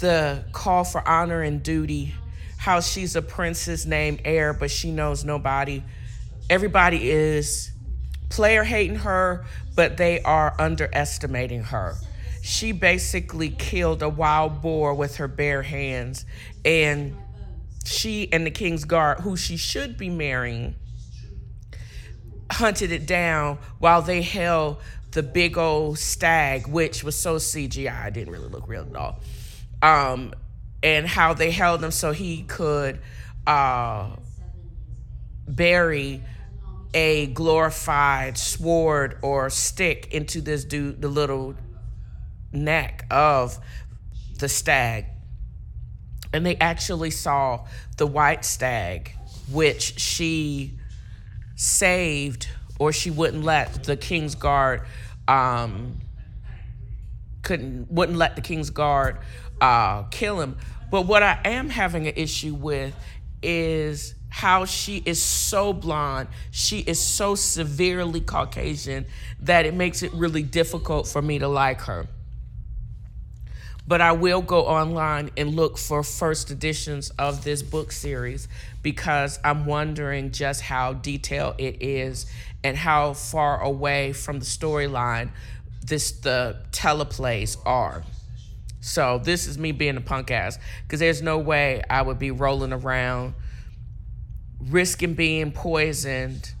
The 0.00 0.44
call 0.52 0.84
for 0.84 1.06
honor 1.06 1.42
and 1.42 1.62
duty, 1.62 2.14
how 2.60 2.78
she's 2.78 3.16
a 3.16 3.22
princess 3.22 3.86
named 3.86 4.20
Heir, 4.22 4.52
but 4.52 4.70
she 4.70 4.90
knows 4.90 5.24
nobody. 5.24 5.82
Everybody 6.50 7.10
is 7.10 7.70
player 8.28 8.64
hating 8.64 8.96
her, 8.96 9.46
but 9.74 9.96
they 9.96 10.20
are 10.20 10.54
underestimating 10.58 11.62
her. 11.62 11.94
She 12.42 12.72
basically 12.72 13.48
killed 13.48 14.02
a 14.02 14.10
wild 14.10 14.60
boar 14.60 14.92
with 14.92 15.16
her 15.16 15.26
bare 15.26 15.62
hands, 15.62 16.26
and 16.62 17.16
she 17.86 18.30
and 18.30 18.44
the 18.44 18.50
King's 18.50 18.84
Guard, 18.84 19.20
who 19.20 19.38
she 19.38 19.56
should 19.56 19.96
be 19.96 20.10
marrying, 20.10 20.74
hunted 22.52 22.92
it 22.92 23.06
down 23.06 23.56
while 23.78 24.02
they 24.02 24.20
held 24.20 24.82
the 25.12 25.22
big 25.22 25.56
old 25.56 25.98
stag, 25.98 26.66
which 26.66 27.02
was 27.02 27.16
so 27.16 27.36
CGI, 27.36 28.08
it 28.08 28.12
didn't 28.12 28.34
really 28.34 28.48
look 28.48 28.68
real 28.68 28.86
at 28.86 28.96
all. 28.96 29.20
Um, 29.80 30.34
and 30.82 31.06
how 31.06 31.34
they 31.34 31.50
held 31.50 31.82
him 31.82 31.90
so 31.90 32.12
he 32.12 32.42
could 32.42 33.00
uh, 33.46 34.10
bury 35.46 36.22
a 36.94 37.26
glorified 37.26 38.36
sword 38.36 39.18
or 39.22 39.50
stick 39.50 40.12
into 40.12 40.40
this 40.40 40.64
dude, 40.64 41.00
the 41.00 41.08
little 41.08 41.54
neck 42.52 43.06
of 43.10 43.58
the 44.38 44.48
stag. 44.48 45.06
And 46.32 46.46
they 46.46 46.56
actually 46.56 47.10
saw 47.10 47.66
the 47.96 48.06
white 48.06 48.44
stag, 48.44 49.12
which 49.50 49.98
she 49.98 50.78
saved 51.56 52.48
or 52.78 52.92
she 52.92 53.10
wouldn't 53.10 53.44
let 53.44 53.84
the 53.84 53.96
king's 53.96 54.34
guard 54.34 54.82
um, 55.28 56.00
couldn't 57.42 57.90
wouldn't 57.90 58.18
let 58.18 58.36
the 58.36 58.42
king's 58.42 58.70
guard 58.70 59.18
uh, 59.60 60.04
kill 60.04 60.40
him. 60.40 60.56
But 60.90 61.02
what 61.02 61.22
I 61.22 61.38
am 61.44 61.68
having 61.68 62.06
an 62.06 62.14
issue 62.16 62.54
with 62.54 62.94
is 63.42 64.14
how 64.28 64.64
she 64.64 65.02
is 65.04 65.22
so 65.22 65.72
blonde, 65.72 66.28
she 66.50 66.78
is 66.80 67.00
so 67.00 67.34
severely 67.34 68.20
Caucasian 68.20 69.06
that 69.40 69.66
it 69.66 69.74
makes 69.74 70.02
it 70.02 70.12
really 70.12 70.42
difficult 70.42 71.06
for 71.06 71.20
me 71.20 71.38
to 71.38 71.48
like 71.48 71.82
her. 71.82 72.06
But 73.86 74.00
I 74.00 74.12
will 74.12 74.40
go 74.40 74.66
online 74.66 75.30
and 75.36 75.56
look 75.56 75.76
for 75.76 76.04
first 76.04 76.52
editions 76.52 77.10
of 77.18 77.42
this 77.42 77.60
book 77.60 77.90
series 77.90 78.46
because 78.82 79.40
I'm 79.42 79.66
wondering 79.66 80.30
just 80.30 80.60
how 80.60 80.92
detailed 80.92 81.56
it 81.58 81.82
is 81.82 82.26
and 82.62 82.76
how 82.76 83.14
far 83.14 83.60
away 83.60 84.12
from 84.12 84.38
the 84.38 84.44
storyline 84.44 85.30
this 85.84 86.12
the 86.12 86.56
teleplays 86.70 87.56
are. 87.66 88.04
So 88.80 89.20
this 89.22 89.46
is 89.46 89.58
me 89.58 89.72
being 89.72 89.96
a 89.96 90.00
punk 90.00 90.30
ass 90.30 90.58
because 90.82 91.00
there's 91.00 91.22
no 91.22 91.38
way 91.38 91.82
I 91.88 92.02
would 92.02 92.18
be 92.18 92.30
rolling 92.30 92.72
around 92.72 93.34
risking 94.60 95.14
being 95.14 95.52
poisoned 95.52 96.52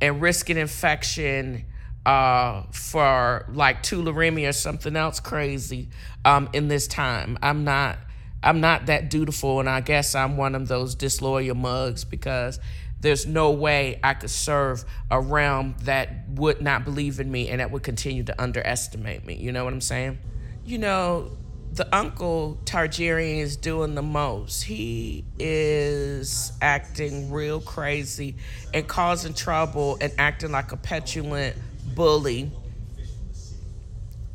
and 0.00 0.20
risking 0.20 0.56
infection 0.56 1.64
uh, 2.06 2.62
for 2.72 3.46
like 3.52 3.82
tularemia 3.82 4.48
or 4.48 4.52
something 4.52 4.96
else 4.96 5.20
crazy 5.20 5.88
um, 6.24 6.48
in 6.52 6.68
this 6.68 6.86
time. 6.86 7.38
I'm 7.42 7.64
not 7.64 7.98
I'm 8.42 8.60
not 8.60 8.86
that 8.86 9.10
dutiful, 9.10 9.58
and 9.58 9.68
I 9.68 9.80
guess 9.80 10.14
I'm 10.14 10.36
one 10.36 10.54
of 10.54 10.68
those 10.68 10.94
disloyal 10.94 11.56
mugs 11.56 12.04
because 12.04 12.60
there's 13.00 13.26
no 13.26 13.50
way 13.50 13.98
I 14.02 14.14
could 14.14 14.30
serve 14.30 14.84
a 15.10 15.20
realm 15.20 15.76
that 15.82 16.28
would 16.30 16.62
not 16.62 16.84
believe 16.84 17.20
in 17.20 17.30
me 17.30 17.48
and 17.48 17.60
that 17.60 17.70
would 17.70 17.82
continue 17.82 18.24
to 18.24 18.40
underestimate 18.42 19.24
me. 19.24 19.34
You 19.34 19.52
know 19.52 19.64
what 19.64 19.72
I'm 19.72 19.80
saying? 19.80 20.18
You 20.68 20.76
know, 20.76 21.30
the 21.72 21.88
uncle 21.96 22.58
Targaryen 22.66 23.38
is 23.38 23.56
doing 23.56 23.94
the 23.94 24.02
most. 24.02 24.64
He 24.64 25.24
is 25.38 26.52
acting 26.60 27.32
real 27.32 27.58
crazy 27.58 28.36
and 28.74 28.86
causing 28.86 29.32
trouble 29.32 29.96
and 29.98 30.12
acting 30.18 30.52
like 30.52 30.72
a 30.72 30.76
petulant 30.76 31.56
bully. 31.94 32.50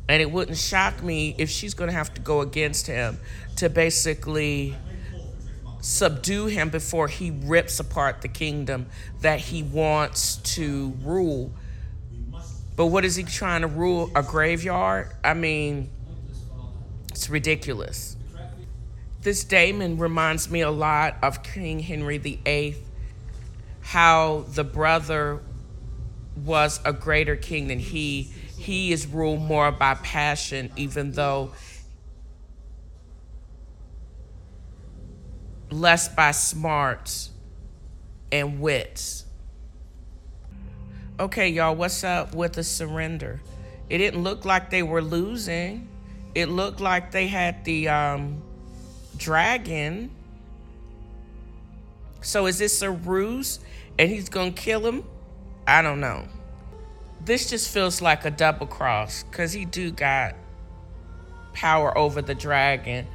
And 0.08 0.20
it 0.20 0.28
wouldn't 0.28 0.58
shock 0.58 1.04
me 1.04 1.36
if 1.38 1.50
she's 1.50 1.72
going 1.72 1.88
to 1.88 1.96
have 1.96 2.12
to 2.14 2.20
go 2.20 2.40
against 2.40 2.88
him 2.88 3.20
to 3.58 3.70
basically 3.70 4.76
subdue 5.82 6.46
him 6.46 6.68
before 6.68 7.06
he 7.06 7.30
rips 7.30 7.78
apart 7.78 8.22
the 8.22 8.28
kingdom 8.28 8.86
that 9.20 9.38
he 9.38 9.62
wants 9.62 10.38
to 10.56 10.94
rule. 11.04 11.52
But 12.74 12.86
what 12.86 13.04
is 13.04 13.14
he 13.14 13.22
trying 13.22 13.60
to 13.60 13.68
rule? 13.68 14.10
A 14.16 14.22
graveyard? 14.24 15.12
I 15.22 15.34
mean, 15.34 15.90
it's 17.14 17.30
ridiculous. 17.30 18.16
This 19.22 19.44
Daemon 19.44 19.98
reminds 19.98 20.50
me 20.50 20.62
a 20.62 20.70
lot 20.70 21.14
of 21.22 21.44
King 21.44 21.78
Henry 21.78 22.18
VIII, 22.18 22.74
how 23.82 24.46
the 24.48 24.64
brother 24.64 25.40
was 26.44 26.80
a 26.84 26.92
greater 26.92 27.36
king 27.36 27.68
than 27.68 27.78
he. 27.78 28.32
He 28.58 28.92
is 28.92 29.06
ruled 29.06 29.42
more 29.42 29.70
by 29.70 29.94
passion, 29.94 30.72
even 30.74 31.12
though 31.12 31.52
less 35.70 36.08
by 36.08 36.32
smarts 36.32 37.30
and 38.32 38.60
wits. 38.60 39.24
Okay, 41.20 41.48
y'all, 41.48 41.76
what's 41.76 42.02
up 42.02 42.34
with 42.34 42.54
the 42.54 42.64
surrender? 42.64 43.40
It 43.88 43.98
didn't 43.98 44.24
look 44.24 44.44
like 44.44 44.70
they 44.70 44.82
were 44.82 45.00
losing. 45.00 45.90
It 46.34 46.48
looked 46.48 46.80
like 46.80 47.10
they 47.10 47.26
had 47.26 47.64
the 47.64 47.88
um, 47.88 48.42
dragon. 49.16 50.10
So 52.22 52.46
is 52.46 52.58
this 52.58 52.82
a 52.82 52.90
ruse 52.90 53.60
and 53.98 54.10
he's 54.10 54.28
gonna 54.28 54.50
kill 54.50 54.86
him? 54.86 55.04
I 55.66 55.82
don't 55.82 56.00
know. 56.00 56.26
This 57.24 57.48
just 57.48 57.70
feels 57.70 58.02
like 58.02 58.24
a 58.24 58.30
double 58.30 58.66
cross 58.66 59.22
because 59.22 59.52
he 59.52 59.64
do 59.64 59.90
got 59.90 60.34
power 61.54 61.96
over 61.96 62.20
the 62.20 62.34
dragon 62.34 63.06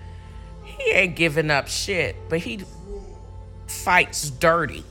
he 0.80 0.92
ain't 0.92 1.16
giving 1.16 1.52
up 1.52 1.68
shit, 1.68 2.16
but 2.30 2.40
he 2.40 2.62
fights 3.68 4.30
dirty. 4.30 4.84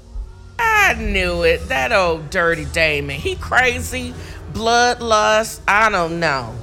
I 0.59 0.95
knew 0.95 1.45
it. 1.45 1.69
That 1.69 1.93
old 1.93 2.31
dirty 2.31 2.65
Daemon. 2.67 3.17
He 3.17 3.37
crazy, 3.37 4.13
bloodlust. 4.53 5.61
I 5.69 5.89
don't 5.89 6.21
know. 6.21 6.55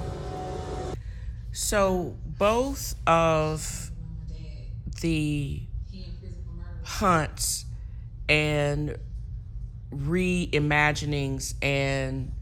So 1.55 2.17
both 2.25 2.95
of 3.07 3.89
the 4.99 5.61
hunts 6.83 7.63
and 8.27 8.97
reimaginings 9.89 11.53
and 11.61 12.33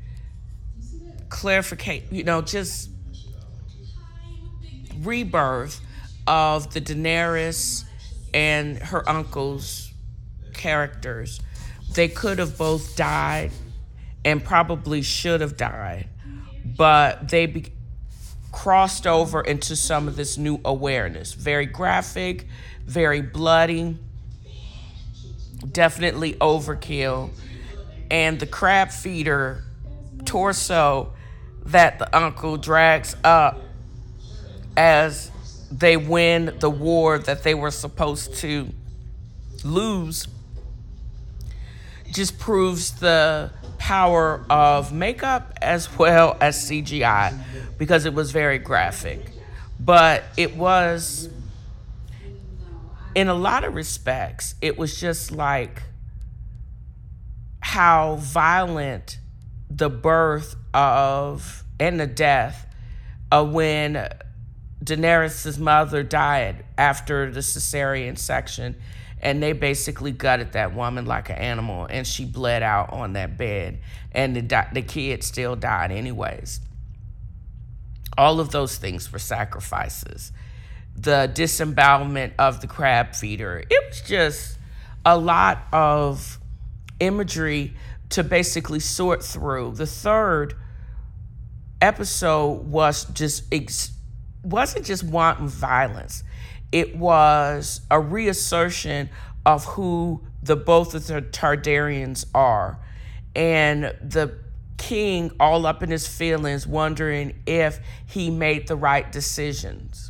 clarification, 1.30 2.08
you 2.10 2.24
know, 2.24 2.42
just 2.42 2.90
rebirth 5.02 5.80
of 6.26 6.74
the 6.74 6.82
Daenerys 6.82 7.84
and 8.34 8.80
her 8.80 9.08
uncle's 9.08 9.94
characters. 10.56 11.40
They 11.94 12.08
could 12.08 12.40
have 12.40 12.58
both 12.58 12.96
died 12.96 13.52
and 14.26 14.44
probably 14.44 15.04
should 15.04 15.42
have 15.42 15.56
died, 15.56 16.10
but 16.66 17.30
they 17.30 17.46
be- 17.46 17.73
crossed 18.54 19.06
over 19.06 19.42
into 19.42 19.76
some 19.76 20.08
of 20.08 20.16
this 20.16 20.38
new 20.38 20.62
awareness. 20.64 21.34
Very 21.34 21.66
graphic, 21.66 22.48
very 22.86 23.22
bloody, 23.22 23.98
definitely 25.70 26.34
overkill. 26.36 27.32
And 28.10 28.40
the 28.40 28.46
crab 28.46 28.92
feeder 28.92 29.64
torso 30.24 31.12
that 31.66 32.00
the 32.00 32.16
uncle 32.16 32.56
drags 32.56 33.18
up 33.24 33.60
as 34.78 35.32
they 35.72 35.98
win 35.98 36.56
the 36.60 36.70
war 36.70 37.18
that 37.18 37.44
they 37.44 37.56
were 37.56 37.72
supposed 37.72 38.36
to 38.36 38.70
lose 39.64 40.28
just 42.12 42.38
proves 42.38 42.92
the 43.00 43.50
power 43.84 44.46
of 44.50 44.94
makeup 44.94 45.58
as 45.62 45.98
well 46.00 46.38
as 46.40 46.56
CGI 46.70 47.38
because 47.78 48.06
it 48.06 48.14
was 48.14 48.32
very 48.32 48.58
graphic. 48.58 49.20
But 49.78 50.24
it 50.38 50.56
was, 50.56 51.28
in 53.14 53.28
a 53.28 53.34
lot 53.34 53.66
of 53.66 53.76
respects, 53.76 54.56
it 54.62 54.78
was 54.78 54.98
just 54.98 55.34
like 55.34 55.82
how 57.60 58.16
violent 58.16 59.20
the 59.70 59.90
birth 59.90 60.56
of 60.74 61.66
and 61.78 62.00
the 62.00 62.08
death 62.08 62.66
of 63.34 63.52
when 63.52 64.08
Daenerys' 64.82 65.60
mother 65.60 66.04
died 66.04 66.64
after 66.78 67.30
the 67.30 67.42
cesarean 67.42 68.18
section, 68.18 68.76
and 69.24 69.42
they 69.42 69.54
basically 69.54 70.12
gutted 70.12 70.52
that 70.52 70.76
woman 70.76 71.06
like 71.06 71.30
an 71.30 71.38
animal, 71.38 71.88
and 71.90 72.06
she 72.06 72.26
bled 72.26 72.62
out 72.62 72.92
on 72.92 73.14
that 73.14 73.38
bed, 73.38 73.80
and 74.12 74.36
the 74.36 74.68
the 74.74 74.82
kid 74.82 75.24
still 75.24 75.56
died 75.56 75.92
anyways. 75.92 76.60
All 78.18 78.40
of 78.42 78.52
those 78.52 78.78
things 78.78 79.12
were 79.12 79.20
sacrifices. 79.20 80.34
The 80.96 81.32
disembowelment 81.34 82.34
of 82.38 82.62
the 82.62 82.68
crab 82.68 83.16
feeder. 83.16 83.64
It 83.68 83.84
was 83.90 84.02
just 84.02 84.60
a 85.06 85.18
lot 85.18 85.64
of 85.72 86.38
imagery 87.00 87.74
to 88.10 88.24
basically 88.24 88.82
sort 88.82 89.24
through. 89.24 89.72
The 89.76 89.88
third 89.88 90.54
episode 91.82 92.68
was 92.68 93.06
just 93.06 93.46
ex- 93.54 93.94
wasn't 94.44 94.86
just 94.86 95.04
wanton 95.04 95.48
violence. 95.48 96.24
It 96.74 96.96
was 96.96 97.82
a 97.92 98.00
reassertion 98.00 99.12
of 99.46 99.64
who 99.64 100.24
the 100.42 100.56
both 100.56 100.96
of 100.96 101.06
the 101.06 101.22
Targaryens 101.22 102.26
are. 102.34 102.80
And 103.36 103.96
the 104.02 104.40
king 104.78 105.32
all 105.40 105.68
up 105.68 105.84
in 105.84 105.92
his 105.92 106.08
feelings, 106.08 106.66
wondering 106.66 107.42
if 107.46 107.80
he 108.08 108.32
made 108.32 108.68
the 108.68 108.76
right 108.76 109.10
decisions. 109.12 110.10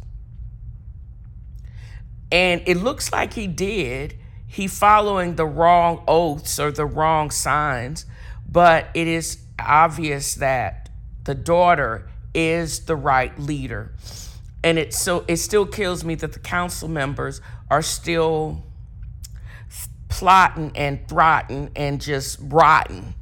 And 2.32 2.64
it 2.66 2.78
looks 2.78 3.12
like 3.12 3.34
he 3.34 3.46
did. 3.46 4.18
He 4.48 4.68
following 4.68 5.36
the 5.36 5.46
wrong 5.46 6.06
oaths 6.08 6.62
or 6.62 6.72
the 6.72 6.86
wrong 6.86 7.30
signs, 7.30 8.06
but 8.50 8.88
it 8.94 9.08
is 9.08 9.38
obvious 9.60 10.36
that 10.36 10.90
the 11.26 11.36
daughter 11.36 12.08
is 12.34 12.86
the 12.86 12.96
right 12.96 13.38
leader. 13.38 13.92
And 14.64 14.80
it 14.80 14.94
so 14.94 15.26
it 15.28 15.38
still 15.38 15.66
kills 15.66 16.04
me 16.04 16.16
that 16.16 16.34
the 16.34 16.40
council 16.40 16.88
members 16.88 17.42
are 17.70 17.82
still 17.82 18.64
plotting 20.08 20.72
and 20.76 21.08
throtting 21.08 21.72
and 21.76 22.00
just 22.00 22.38
rotten 22.42 23.16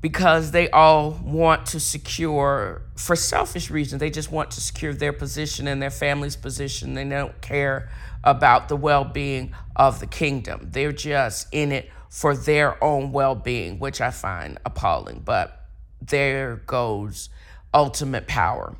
because 0.00 0.50
they 0.50 0.68
all 0.70 1.18
want 1.22 1.66
to 1.66 1.80
secure, 1.80 2.82
for 2.96 3.16
selfish 3.16 3.70
reasons, 3.70 3.98
they 4.00 4.10
just 4.10 4.30
want 4.30 4.50
to 4.52 4.60
secure 4.60 4.92
their 4.92 5.12
position 5.12 5.66
and 5.66 5.80
their 5.80 5.90
family's 5.90 6.36
position. 6.36 6.94
They 6.94 7.08
don't 7.08 7.40
care 7.40 7.90
about 8.22 8.68
the 8.68 8.76
well 8.76 9.04
being 9.04 9.52
of 9.74 10.00
the 10.00 10.06
kingdom. 10.06 10.68
They're 10.70 10.92
just 10.92 11.48
in 11.52 11.72
it 11.72 11.90
for 12.08 12.36
their 12.36 12.82
own 12.82 13.12
well 13.12 13.34
being, 13.34 13.78
which 13.78 14.00
I 14.00 14.10
find 14.10 14.58
appalling. 14.64 15.22
But 15.24 15.60
there 16.00 16.62
goes 16.66 17.28
ultimate 17.72 18.26
power. 18.26 18.76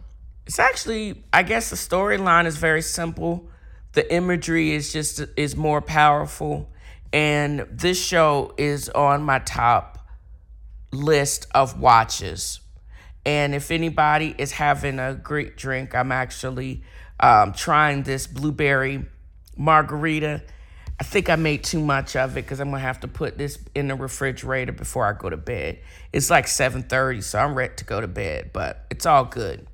It's 0.47 0.61
actually, 0.61 1.25
I 1.33 1.43
guess 1.43 1.71
the 1.71 1.77
storyline 1.77 2.47
is 2.47 2.57
very 2.57 2.83
simple. 2.83 3.49
The 3.93 4.13
imagery 4.15 4.73
is 4.73 4.93
just 4.93 5.21
is 5.37 5.57
more 5.57 5.81
powerful. 5.81 6.71
And 7.13 7.67
this 7.71 8.03
show 8.03 8.55
is 8.57 8.89
on 8.91 9.23
my 9.23 9.41
top 9.41 9.99
list 10.93 11.47
of 11.53 11.81
watches. 11.81 12.61
And 13.25 13.57
if 13.57 13.73
anybody 13.73 14.35
is 14.39 14.53
having 14.53 15.01
a 15.01 15.15
great 15.15 15.57
drink, 15.57 15.95
I'm 15.97 16.13
actually 16.13 16.85
um, 17.19 17.53
trying 17.53 18.05
this 18.05 18.29
blueberry 18.29 19.05
margarita. 19.57 20.43
I 21.01 21.05
think 21.05 21.29
I 21.29 21.35
made 21.37 21.65
too 21.65 21.81
much 21.81 22.15
of 22.15 22.33
it 22.33 22.43
because 22.43 22.61
I'm 22.61 22.71
gonna 22.71 22.81
have 22.81 23.01
to 23.01 23.09
put 23.09 23.37
this 23.37 23.59
in 23.75 23.89
the 23.89 23.97
refrigerator 23.97 24.73
before 24.73 25.07
I 25.07 25.13
go 25.13 25.29
to 25.29 25.37
bed. 25.37 25.81
It's 26.13 26.31
like 26.31 26.47
7:30, 26.47 27.23
so 27.23 27.39
I'm 27.41 27.55
ready 27.55 27.75
to 27.77 27.85
go 27.85 28.01
to 28.01 28.07
bed, 28.07 28.51
but 28.53 28.87
it's 28.91 29.07
all 29.07 29.25
good. 29.25 29.67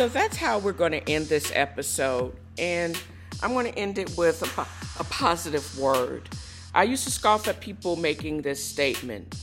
So 0.00 0.08
that's 0.08 0.38
how 0.38 0.58
we're 0.58 0.72
going 0.72 0.92
to 0.92 1.10
end 1.10 1.26
this 1.26 1.52
episode. 1.54 2.34
And 2.56 2.98
I'm 3.42 3.52
going 3.52 3.70
to 3.70 3.78
end 3.78 3.98
it 3.98 4.16
with 4.16 4.40
a, 4.56 4.62
a 4.98 5.04
positive 5.04 5.78
word. 5.78 6.26
I 6.74 6.84
used 6.84 7.04
to 7.04 7.10
scoff 7.10 7.46
at 7.48 7.60
people 7.60 7.96
making 7.96 8.40
this 8.40 8.64
statement 8.64 9.36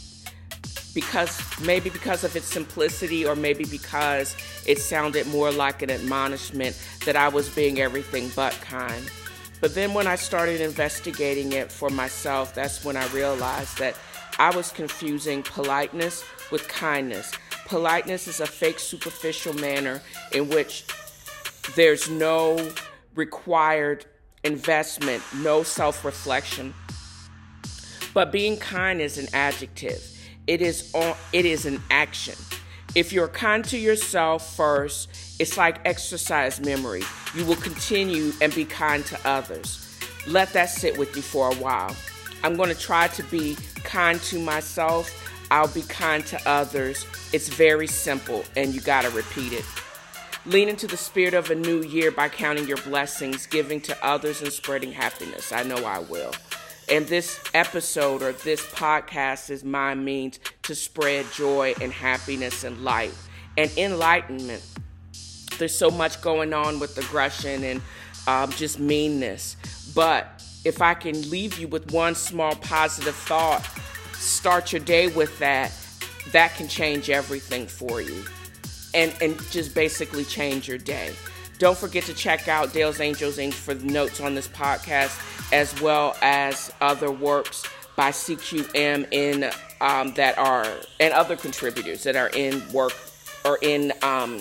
because 0.95 1.39
maybe 1.59 1.91
because 1.91 2.23
of 2.23 2.35
its 2.35 2.47
simplicity 2.47 3.23
or 3.23 3.35
maybe 3.35 3.65
because 3.65 4.35
it 4.65 4.79
sounded 4.79 5.27
more 5.27 5.51
like 5.51 5.83
an 5.83 5.91
admonishment 5.91 6.75
that 7.05 7.15
I 7.15 7.27
was 7.27 7.49
being 7.49 7.79
everything 7.79 8.31
but 8.35 8.53
kind. 8.53 9.11
But 9.61 9.75
then 9.75 9.93
when 9.93 10.07
I 10.07 10.15
started 10.15 10.59
investigating 10.59 11.51
it 11.51 11.71
for 11.71 11.91
myself, 11.91 12.55
that's 12.55 12.83
when 12.83 12.97
I 12.97 13.05
realized 13.09 13.77
that 13.77 13.95
I 14.39 14.55
was 14.55 14.71
confusing 14.71 15.43
politeness 15.43 16.23
with 16.51 16.67
kindness. 16.67 17.31
Politeness 17.67 18.29
is 18.29 18.39
a 18.39 18.45
fake, 18.45 18.79
superficial 18.79 19.53
manner 19.53 20.01
in 20.31 20.47
which 20.47 20.85
there's 21.75 22.09
no 22.09 22.71
required 23.13 24.05
investment, 24.45 25.21
no 25.35 25.63
self 25.63 26.05
reflection. 26.05 26.73
But 28.13 28.31
being 28.31 28.55
kind 28.57 29.01
is 29.01 29.17
an 29.17 29.27
adjective. 29.33 30.01
It 30.47 30.61
is 30.61 30.93
on, 30.95 31.13
it 31.33 31.45
is 31.45 31.65
an 31.65 31.81
action. 31.91 32.35
If 32.95 33.11
you're 33.11 33.27
kind 33.27 33.65
to 33.65 33.77
yourself 33.77 34.55
first, 34.55 35.09
it's 35.39 35.57
like 35.57 35.79
exercise 35.85 36.61
memory. 36.61 37.03
You 37.35 37.45
will 37.45 37.57
continue 37.57 38.31
and 38.41 38.55
be 38.55 38.63
kind 38.63 39.05
to 39.07 39.19
others. 39.27 39.99
Let 40.25 40.53
that 40.53 40.69
sit 40.69 40.97
with 40.97 41.15
you 41.17 41.21
for 41.21 41.51
a 41.51 41.55
while. 41.55 41.93
I'm 42.43 42.55
going 42.55 42.69
to 42.69 42.79
try 42.79 43.07
to 43.09 43.23
be 43.23 43.57
kind 43.83 44.21
to 44.21 44.39
myself. 44.39 45.11
I'll 45.51 45.67
be 45.67 45.81
kind 45.83 46.25
to 46.27 46.49
others. 46.49 47.05
It's 47.33 47.49
very 47.49 47.87
simple, 47.87 48.43
and 48.55 48.73
you 48.73 48.81
got 48.81 49.03
to 49.03 49.09
repeat 49.11 49.53
it. 49.53 49.65
Lean 50.45 50.69
into 50.69 50.87
the 50.87 50.97
spirit 50.97 51.33
of 51.33 51.51
a 51.51 51.55
new 51.55 51.83
year 51.83 52.09
by 52.11 52.29
counting 52.29 52.67
your 52.67 52.77
blessings, 52.77 53.45
giving 53.47 53.81
to 53.81 54.05
others, 54.05 54.41
and 54.41 54.51
spreading 54.51 54.91
happiness. 54.91 55.51
I 55.51 55.63
know 55.63 55.83
I 55.85 55.99
will. 55.99 56.31
And 56.89 57.05
this 57.07 57.41
episode 57.53 58.21
or 58.21 58.31
this 58.31 58.65
podcast 58.67 59.49
is 59.49 59.65
my 59.65 59.93
means 59.93 60.39
to 60.63 60.73
spread 60.73 61.25
joy 61.33 61.73
and 61.81 61.91
happiness 61.91 62.63
and 62.63 62.81
light 62.81 63.13
and 63.57 63.69
enlightenment. 63.77 64.63
There's 65.57 65.75
so 65.75 65.91
much 65.91 66.21
going 66.21 66.53
on 66.53 66.79
with 66.79 66.97
aggression 66.97 67.63
and 67.63 67.81
um, 68.27 68.51
just 68.51 68.79
meanness. 68.79 69.57
But 69.93 70.41
if 70.63 70.81
I 70.81 70.93
can 70.93 71.29
leave 71.29 71.57
you 71.57 71.67
with 71.67 71.91
one 71.91 72.15
small 72.15 72.55
positive 72.55 73.15
thought, 73.15 73.67
start 74.17 74.71
your 74.71 74.81
day 74.81 75.07
with 75.07 75.37
that 75.39 75.71
that 76.31 76.55
can 76.55 76.67
change 76.67 77.09
everything 77.09 77.67
for 77.67 78.01
you 78.01 78.23
and, 78.93 79.13
and 79.21 79.39
just 79.51 79.73
basically 79.73 80.25
change 80.25 80.67
your 80.67 80.77
day. 80.77 81.13
Don't 81.59 81.77
forget 81.77 82.03
to 82.03 82.13
check 82.13 82.47
out 82.47 82.73
Dale's 82.73 82.99
Angels 82.99 83.37
Inc. 83.37 83.53
for 83.53 83.73
the 83.73 83.85
notes 83.85 84.21
on 84.21 84.35
this 84.35 84.47
podcast, 84.47 85.19
as 85.51 85.79
well 85.81 86.15
as 86.21 86.71
other 86.81 87.11
works 87.11 87.63
by 87.95 88.11
CQM 88.11 89.11
in 89.11 89.49
um, 89.81 90.13
that 90.13 90.37
are 90.37 90.67
and 90.99 91.13
other 91.13 91.35
contributors 91.35 92.03
that 92.03 92.15
are 92.15 92.29
in 92.29 92.61
work 92.71 92.93
or 93.43 93.57
in 93.61 93.91
um, 94.03 94.39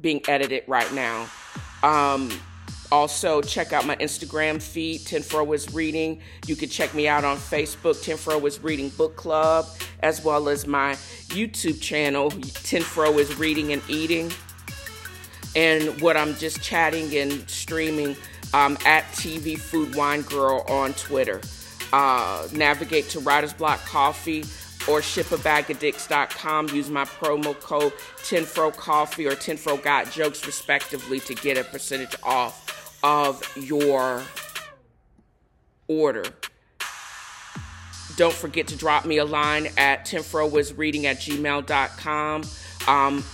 being 0.00 0.22
edited 0.28 0.64
right 0.66 0.90
now. 0.94 1.28
Um, 1.82 2.30
also, 2.92 3.40
check 3.42 3.72
out 3.72 3.86
my 3.86 3.96
Instagram 3.96 4.62
feed, 4.62 5.00
TNFro 5.00 5.54
is 5.54 5.72
Reading. 5.72 6.20
You 6.46 6.56
can 6.56 6.68
check 6.68 6.94
me 6.94 7.08
out 7.08 7.24
on 7.24 7.36
Facebook, 7.36 7.96
TNFro 8.04 8.46
is 8.46 8.62
Reading 8.62 8.90
Book 8.90 9.16
Club, 9.16 9.66
as 10.00 10.24
well 10.24 10.48
as 10.48 10.66
my 10.66 10.92
YouTube 11.28 11.80
channel, 11.80 12.30
TNFro 12.30 13.18
is 13.18 13.36
Reading 13.36 13.72
and 13.72 13.82
Eating. 13.88 14.30
And 15.54 16.00
what 16.00 16.16
I'm 16.16 16.34
just 16.36 16.62
chatting 16.62 17.16
and 17.16 17.48
streaming 17.48 18.14
um, 18.52 18.76
at 18.84 19.04
TV 19.12 19.58
Food 19.58 19.94
Wine 19.94 20.22
Girl 20.22 20.64
on 20.68 20.92
Twitter. 20.94 21.40
Uh, 21.92 22.46
navigate 22.52 23.08
to 23.10 23.20
Writer's 23.20 23.54
Block 23.54 23.80
Coffee 23.86 24.40
or 24.88 25.00
shipabagadicks.com. 25.00 26.68
Use 26.68 26.90
my 26.90 27.04
promo 27.04 27.58
code 27.58 27.92
TNFro 28.18 28.76
Coffee 28.76 29.26
or 29.26 29.32
TNFro 29.32 29.82
Got 29.82 30.10
Jokes, 30.10 30.46
respectively, 30.46 31.20
to 31.20 31.34
get 31.34 31.56
a 31.56 31.64
percentage 31.64 32.14
off 32.22 32.65
of 33.06 33.40
your 33.56 34.20
order. 35.86 36.24
Don't 38.16 38.34
forget 38.34 38.66
to 38.66 38.76
drop 38.76 39.04
me 39.04 39.18
a 39.18 39.24
line 39.24 39.68
at 39.76 40.06
tinfrowasreading 40.06 41.04
at 41.04 41.18
gmail.com. 41.18 42.42
Um, 42.88 43.24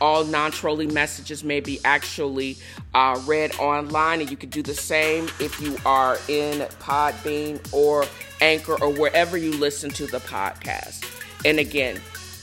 all 0.00 0.24
non 0.24 0.50
trolling 0.50 0.94
messages 0.94 1.44
may 1.44 1.60
be 1.60 1.78
actually 1.84 2.56
uh, 2.94 3.20
read 3.26 3.54
online, 3.58 4.22
and 4.22 4.30
you 4.30 4.36
can 4.38 4.48
do 4.48 4.62
the 4.62 4.74
same 4.74 5.24
if 5.40 5.60
you 5.60 5.76
are 5.84 6.16
in 6.28 6.60
Podbean 6.80 7.60
or 7.70 8.06
Anchor 8.40 8.82
or 8.82 8.90
wherever 8.90 9.36
you 9.36 9.52
listen 9.58 9.90
to 9.90 10.06
the 10.06 10.20
podcast. 10.20 11.04
And 11.44 11.58
again, 11.58 12.00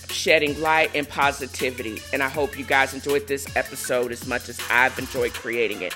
shedding 0.09 0.59
light 0.61 0.91
and 0.93 1.09
positivity. 1.09 1.99
And 2.13 2.21
I 2.21 2.29
hope 2.29 2.59
you 2.59 2.65
guys 2.65 2.93
enjoyed 2.93 3.27
this 3.27 3.47
episode 3.55 4.11
as 4.11 4.27
much 4.27 4.49
as 4.49 4.59
I've 4.69 4.99
enjoyed 4.99 5.33
creating 5.33 5.81
it. 5.81 5.95